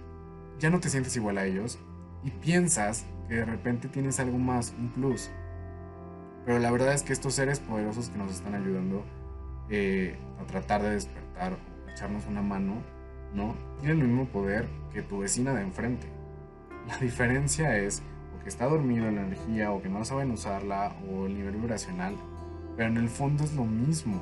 ya 0.59 0.71
no 0.71 0.81
te 0.81 0.89
sientes 0.89 1.15
igual 1.15 1.39
a 1.39 1.45
ellos 1.45 1.79
y 2.25 2.33
piensas 2.33 3.07
que 3.29 3.37
de 3.37 3.45
repente 3.45 3.87
tienes 3.87 4.19
algo 4.19 4.39
más, 4.39 4.75
un 4.77 4.89
plus. 4.89 5.31
Pero 6.45 6.59
la 6.59 6.73
verdad 6.73 6.95
es 6.95 7.05
que 7.05 7.13
estos 7.13 7.35
seres 7.35 7.61
poderosos 7.61 8.09
que 8.09 8.19
nos 8.19 8.33
están 8.33 8.57
ayudando 8.57 9.05
eh, 9.71 10.17
a 10.41 10.47
tratar 10.47 10.83
de 10.83 10.91
despertar 10.91 11.53
o 11.55 11.91
echarnos 11.91 12.27
una 12.27 12.43
mano, 12.43 12.83
¿no? 13.35 13.55
Tienen 13.81 14.01
el 14.01 14.09
mismo 14.09 14.27
poder 14.27 14.67
que 14.93 15.03
tu 15.03 15.19
vecina 15.19 15.55
de 15.55 15.63
enfrente. 15.63 16.07
La 16.87 16.97
diferencia 16.99 17.77
es 17.77 18.03
o 18.35 18.43
que 18.43 18.49
está 18.49 18.67
dormido 18.67 19.11
la 19.11 19.23
energía 19.23 19.73
o 19.73 19.83
que 19.83 19.89
no 19.89 20.05
saben 20.05 20.31
usarla 20.31 20.97
o 21.11 21.27
el 21.27 21.35
nivel 21.35 21.57
vibracional, 21.57 22.17
pero 22.77 22.89
en 22.89 22.97
el 22.97 23.09
fondo 23.09 23.45
es 23.45 23.55
lo 23.55 23.65
mismo. 23.65 24.21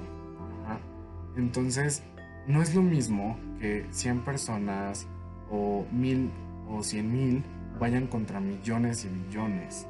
Entonces, 1.36 2.02
no 2.46 2.62
es 2.62 2.74
lo 2.74 2.80
mismo 2.80 3.38
que 3.60 3.86
100 3.90 4.20
personas 4.20 5.06
o 5.50 5.84
1000 5.92 6.30
o 6.68 6.82
100 6.82 7.12
mil 7.12 7.44
vayan 7.78 8.06
contra 8.06 8.40
millones 8.40 9.04
y 9.04 9.08
millones 9.08 9.86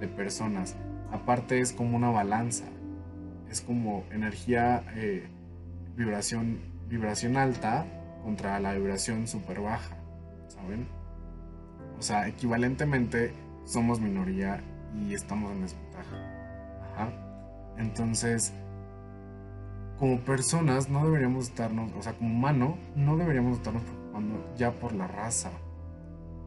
de 0.00 0.08
personas. 0.08 0.76
Aparte 1.12 1.60
es 1.60 1.72
como 1.72 1.96
una 1.96 2.10
balanza 2.10 2.64
es 3.50 3.60
como 3.60 4.04
energía, 4.10 4.84
eh, 4.94 5.26
vibración, 5.96 6.60
vibración 6.88 7.36
alta 7.36 7.86
contra 8.22 8.60
la 8.60 8.74
vibración 8.74 9.26
súper 9.26 9.60
baja, 9.60 9.96
¿saben? 10.48 10.86
O 11.98 12.02
sea, 12.02 12.28
equivalentemente 12.28 13.32
somos 13.64 14.00
minoría 14.00 14.60
y 14.94 15.14
estamos 15.14 15.52
en 15.52 15.62
desventaja. 15.62 15.88
Entonces, 17.76 18.52
como 19.98 20.18
personas 20.20 20.88
no 20.88 21.04
deberíamos 21.04 21.46
estarnos, 21.46 21.92
o 21.92 22.02
sea, 22.02 22.12
como 22.14 22.34
humano, 22.34 22.76
no 22.96 23.16
deberíamos 23.16 23.58
estarnos 23.58 23.82
preocupando 23.82 24.54
ya 24.56 24.72
por 24.72 24.92
la 24.92 25.06
raza. 25.06 25.50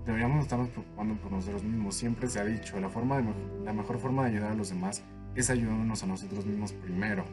Deberíamos 0.06 0.44
estarnos 0.44 0.70
preocupando 0.70 1.16
por 1.16 1.32
nosotros 1.32 1.64
mismos. 1.64 1.96
Siempre 1.96 2.28
se 2.28 2.40
ha 2.40 2.46
dicho, 2.46 2.80
la, 2.80 2.90
forma 2.90 3.18
de, 3.22 3.34
la 3.64 3.72
mejor 3.72 4.00
forma 4.00 4.24
de 4.24 4.30
ayudar 4.30 4.52
a 4.52 4.56
los 4.56 4.70
demás 4.70 5.04
es 5.36 5.50
ayudándonos 5.50 6.04
a 6.04 6.08
nosotros 6.08 6.46
mismos 6.46 6.74
primero. 6.74 7.26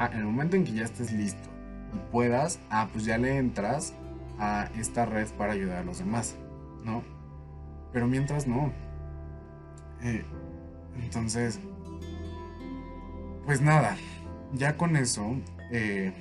En 0.00 0.18
el 0.18 0.24
momento 0.24 0.56
en 0.56 0.64
que 0.64 0.72
ya 0.72 0.84
estés 0.84 1.12
listo 1.12 1.48
y 1.92 2.12
puedas, 2.12 2.60
ah, 2.70 2.88
pues 2.92 3.04
ya 3.04 3.18
le 3.18 3.36
entras 3.36 3.94
a 4.38 4.68
esta 4.78 5.04
red 5.04 5.26
para 5.36 5.52
ayudar 5.52 5.78
a 5.78 5.84
los 5.84 5.98
demás, 5.98 6.36
¿no? 6.84 7.02
Pero 7.92 8.06
mientras 8.06 8.46
no. 8.46 8.72
Eh, 10.02 10.24
entonces, 11.02 11.58
pues 13.44 13.60
nada, 13.60 13.96
ya 14.52 14.76
con 14.76 14.96
eso 14.96 15.34
eh, 15.72 16.12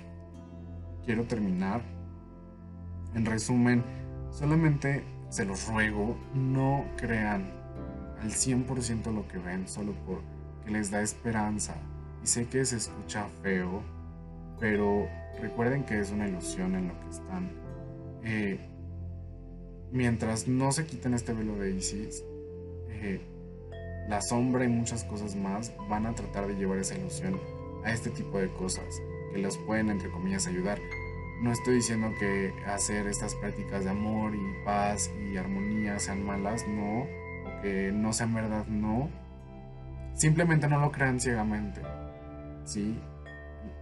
quiero 1.06 1.26
terminar. 1.26 1.82
En 3.14 3.26
resumen, 3.26 3.84
solamente 4.32 5.04
se 5.30 5.46
los 5.46 5.68
ruego, 5.68 6.18
no 6.34 6.86
crean 6.98 7.52
al 8.22 8.32
100% 8.32 9.14
lo 9.14 9.28
que 9.28 9.38
ven, 9.38 9.68
solo 9.68 9.94
porque 10.68 10.80
les 10.80 10.92
da 10.92 11.02
esperanza. 11.02 11.76
Y 12.24 12.28
sé 12.28 12.46
que 12.48 12.66
se 12.66 12.78
escucha 12.78 13.28
feo, 13.42 13.82
pero 14.60 15.08
recuerden 15.42 15.84
que 15.84 16.00
es 16.00 16.12
una 16.12 16.28
ilusión 16.28 16.76
en 16.76 16.90
lo 16.90 17.00
que 17.00 17.10
están. 17.10 17.50
Eh, 18.24 18.60
mientras 19.92 20.48
no 20.48 20.72
se 20.72 20.86
quiten 20.86 21.14
este 21.14 21.34
velo 21.34 21.56
de 21.56 21.72
Isis, 21.72 22.24
eh, 22.90 23.22
la 24.10 24.22
sombra 24.22 24.66
y 24.66 24.68
muchas 24.68 25.04
cosas 25.04 25.36
más 25.36 25.72
van 25.90 26.06
a 26.06 26.16
tratar 26.16 26.48
de 26.48 26.56
llevar 26.56 26.80
esa 26.80 26.96
ilusión 26.96 27.40
a 27.84 27.92
este 27.92 28.10
tipo 28.10 28.38
de 28.38 28.50
cosas 28.50 29.02
que 29.32 29.40
las 29.40 29.58
pueden, 29.58 29.90
entre 29.90 30.10
comillas, 30.12 30.48
ayudar. 30.48 30.80
No 31.42 31.52
estoy 31.52 31.76
diciendo 31.76 32.12
que 32.20 32.52
hacer 32.66 33.08
estas 33.08 33.36
prácticas 33.36 33.84
de 33.84 33.92
amor 33.92 34.34
y 34.36 34.66
paz 34.66 35.12
y 35.32 35.38
armonía 35.38 36.00
sean 36.00 36.26
malas, 36.26 36.68
no, 36.68 37.02
o 37.04 37.62
que 37.62 37.92
no 37.94 38.12
sean 38.12 38.34
verdad, 38.34 38.66
no. 38.68 39.10
Simplemente 40.18 40.68
no 40.68 40.80
lo 40.80 40.92
crean 40.92 41.20
ciegamente, 41.20 41.80
¿sí? 42.66 43.00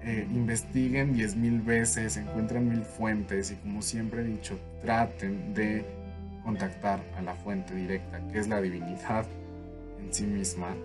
Eh, 0.04 0.28
investiguen 0.30 1.16
10.000 1.16 1.64
veces, 1.64 2.18
encuentren 2.18 2.68
mil 2.68 2.84
fuentes 2.84 3.52
y 3.52 3.56
como 3.56 3.82
siempre 3.82 4.22
he 4.22 4.26
dicho, 4.26 4.60
traten 4.82 5.54
de 5.54 5.86
contactar 6.44 7.00
a 7.18 7.22
la 7.22 7.36
fuente 7.36 7.74
directa, 7.74 8.20
que 8.28 8.40
es 8.40 8.50
la 8.50 8.60
divinidad 8.60 9.26
en 9.98 10.14
sí 10.14 10.26
misma, 10.26 10.76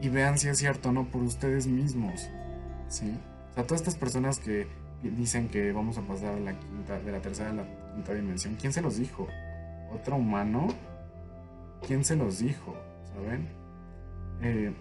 y 0.00 0.08
vean 0.08 0.38
si 0.38 0.48
es 0.48 0.56
cierto 0.56 0.88
o 0.88 0.92
no 0.92 1.04
por 1.04 1.22
ustedes 1.22 1.66
mismos. 1.66 2.30
¿sí? 2.88 3.12
O 3.50 3.54
sea, 3.54 3.64
todas 3.64 3.82
estas 3.82 3.96
personas 3.96 4.38
que 4.38 4.66
dicen 5.02 5.50
que 5.50 5.72
vamos 5.72 5.98
a 5.98 6.02
pasar 6.02 6.34
a 6.34 6.40
la 6.40 6.58
quinta, 6.58 6.98
de 6.98 7.12
la 7.12 7.20
tercera 7.20 7.50
a 7.50 7.52
la 7.52 7.64
quinta 7.94 8.14
dimensión, 8.14 8.56
¿quién 8.58 8.72
se 8.72 8.80
los 8.80 8.96
dijo? 8.96 9.28
¿Otro 9.92 10.16
humano? 10.16 10.68
¿Quién 11.86 12.02
se 12.02 12.16
los 12.16 12.38
dijo? 12.38 12.74
¿Saben? 13.14 13.67
Eh, 14.42 14.72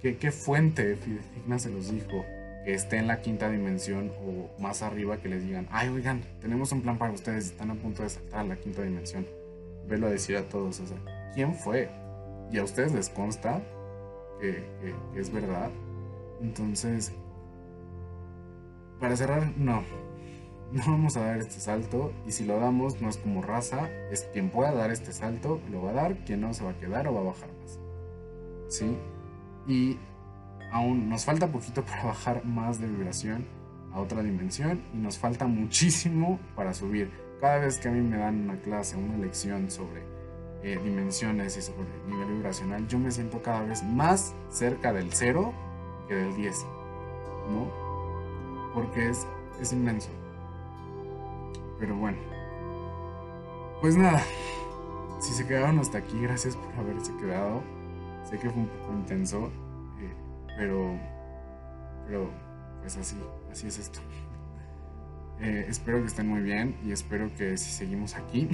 ¿qué, 0.00 0.16
¿Qué 0.16 0.30
fuente 0.30 0.96
fidedigna 0.96 1.58
se 1.58 1.70
los 1.70 1.90
dijo? 1.90 2.24
que 2.64 2.74
esté 2.74 2.98
en 2.98 3.08
la 3.08 3.20
quinta 3.20 3.50
dimensión 3.50 4.12
o 4.24 4.60
más 4.60 4.82
arriba 4.82 5.16
que 5.18 5.28
les 5.28 5.42
digan, 5.42 5.66
ay, 5.70 5.88
oigan, 5.88 6.22
tenemos 6.40 6.70
un 6.72 6.82
plan 6.82 6.98
para 6.98 7.12
ustedes, 7.12 7.46
están 7.46 7.70
a 7.70 7.74
punto 7.74 8.02
de 8.02 8.08
saltar 8.08 8.40
a 8.40 8.44
la 8.44 8.56
quinta 8.56 8.82
dimensión. 8.82 9.26
Velo 9.88 10.06
a 10.06 10.10
decir 10.10 10.36
a 10.36 10.48
todos, 10.48 10.78
o 10.80 10.86
sea, 10.86 10.96
¿quién 11.34 11.54
fue? 11.54 11.90
Y 12.52 12.58
a 12.58 12.64
ustedes 12.64 12.92
les 12.92 13.08
consta 13.08 13.60
que, 14.40 14.64
es 15.16 15.32
verdad. 15.32 15.70
Entonces, 16.40 17.12
para 19.00 19.16
cerrar, 19.16 19.52
no. 19.56 19.82
No 20.72 20.80
vamos 20.86 21.18
a 21.18 21.20
dar 21.20 21.36
este 21.36 21.60
salto 21.60 22.14
y 22.26 22.32
si 22.32 22.46
lo 22.46 22.58
damos 22.58 22.98
no 23.02 23.10
es 23.10 23.18
como 23.18 23.42
raza, 23.42 23.90
es 24.10 24.22
quien 24.32 24.48
pueda 24.48 24.72
dar 24.72 24.90
este 24.90 25.12
salto, 25.12 25.60
lo 25.70 25.82
va 25.82 25.90
a 25.90 25.92
dar, 25.92 26.24
quien 26.24 26.40
no 26.40 26.54
se 26.54 26.64
va 26.64 26.70
a 26.70 26.78
quedar 26.78 27.06
o 27.08 27.12
va 27.12 27.20
a 27.20 27.24
bajar. 27.24 27.50
¿Sí? 28.72 28.96
Y 29.68 29.98
aún 30.72 31.10
nos 31.10 31.26
falta 31.26 31.46
poquito 31.46 31.84
para 31.84 32.04
bajar 32.04 32.44
más 32.46 32.80
de 32.80 32.88
vibración 32.88 33.44
a 33.92 34.00
otra 34.00 34.22
dimensión 34.22 34.82
y 34.94 34.96
nos 34.96 35.18
falta 35.18 35.46
muchísimo 35.46 36.40
para 36.56 36.72
subir. 36.72 37.10
Cada 37.38 37.58
vez 37.58 37.78
que 37.78 37.88
a 37.88 37.90
mí 37.90 38.00
me 38.00 38.16
dan 38.16 38.44
una 38.44 38.56
clase, 38.62 38.96
una 38.96 39.18
lección 39.18 39.70
sobre 39.70 40.02
eh, 40.62 40.80
dimensiones 40.82 41.58
y 41.58 41.62
sobre 41.62 41.84
nivel 42.08 42.36
vibracional, 42.36 42.88
yo 42.88 42.98
me 42.98 43.10
siento 43.10 43.42
cada 43.42 43.62
vez 43.62 43.82
más 43.82 44.34
cerca 44.48 44.92
del 44.92 45.12
cero 45.12 45.52
que 46.08 46.14
del 46.14 46.34
10, 46.34 46.56
¿no? 47.50 47.70
Porque 48.72 49.10
es, 49.10 49.26
es 49.60 49.72
inmenso. 49.74 50.08
Pero 51.78 51.94
bueno, 51.96 52.16
pues 53.82 53.98
nada, 53.98 54.22
si 55.20 55.34
se 55.34 55.46
quedaron 55.46 55.78
hasta 55.78 55.98
aquí, 55.98 56.18
gracias 56.22 56.56
por 56.56 56.72
haberse 56.74 57.14
quedado. 57.16 57.60
Sé 58.24 58.38
que 58.38 58.50
fue 58.50 58.62
un 58.62 58.68
poco 58.68 58.92
intenso, 58.92 59.46
eh, 60.00 60.14
pero, 60.56 60.98
pero 62.06 62.30
pues 62.80 62.96
así, 62.96 63.16
así 63.50 63.66
es 63.66 63.78
esto. 63.78 64.00
Eh, 65.40 65.66
espero 65.68 65.98
que 65.98 66.06
estén 66.06 66.28
muy 66.28 66.40
bien 66.40 66.76
y 66.84 66.92
espero 66.92 67.28
que 67.36 67.56
si 67.56 67.68
seguimos 67.72 68.14
aquí 68.14 68.48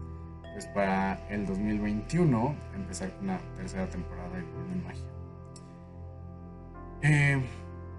pues 0.54 0.64
para 0.68 1.20
el 1.28 1.44
2021 1.44 2.54
empezar 2.74 3.10
con 3.16 3.24
una 3.24 3.38
tercera 3.56 3.86
temporada 3.90 4.30
de 4.38 4.44
Magia. 4.82 5.04
Eh, 7.02 7.42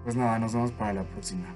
pues 0.02 0.16
nada, 0.16 0.40
nos 0.40 0.54
vemos 0.54 0.72
para 0.72 0.92
la 0.92 1.04
próxima. 1.04 1.46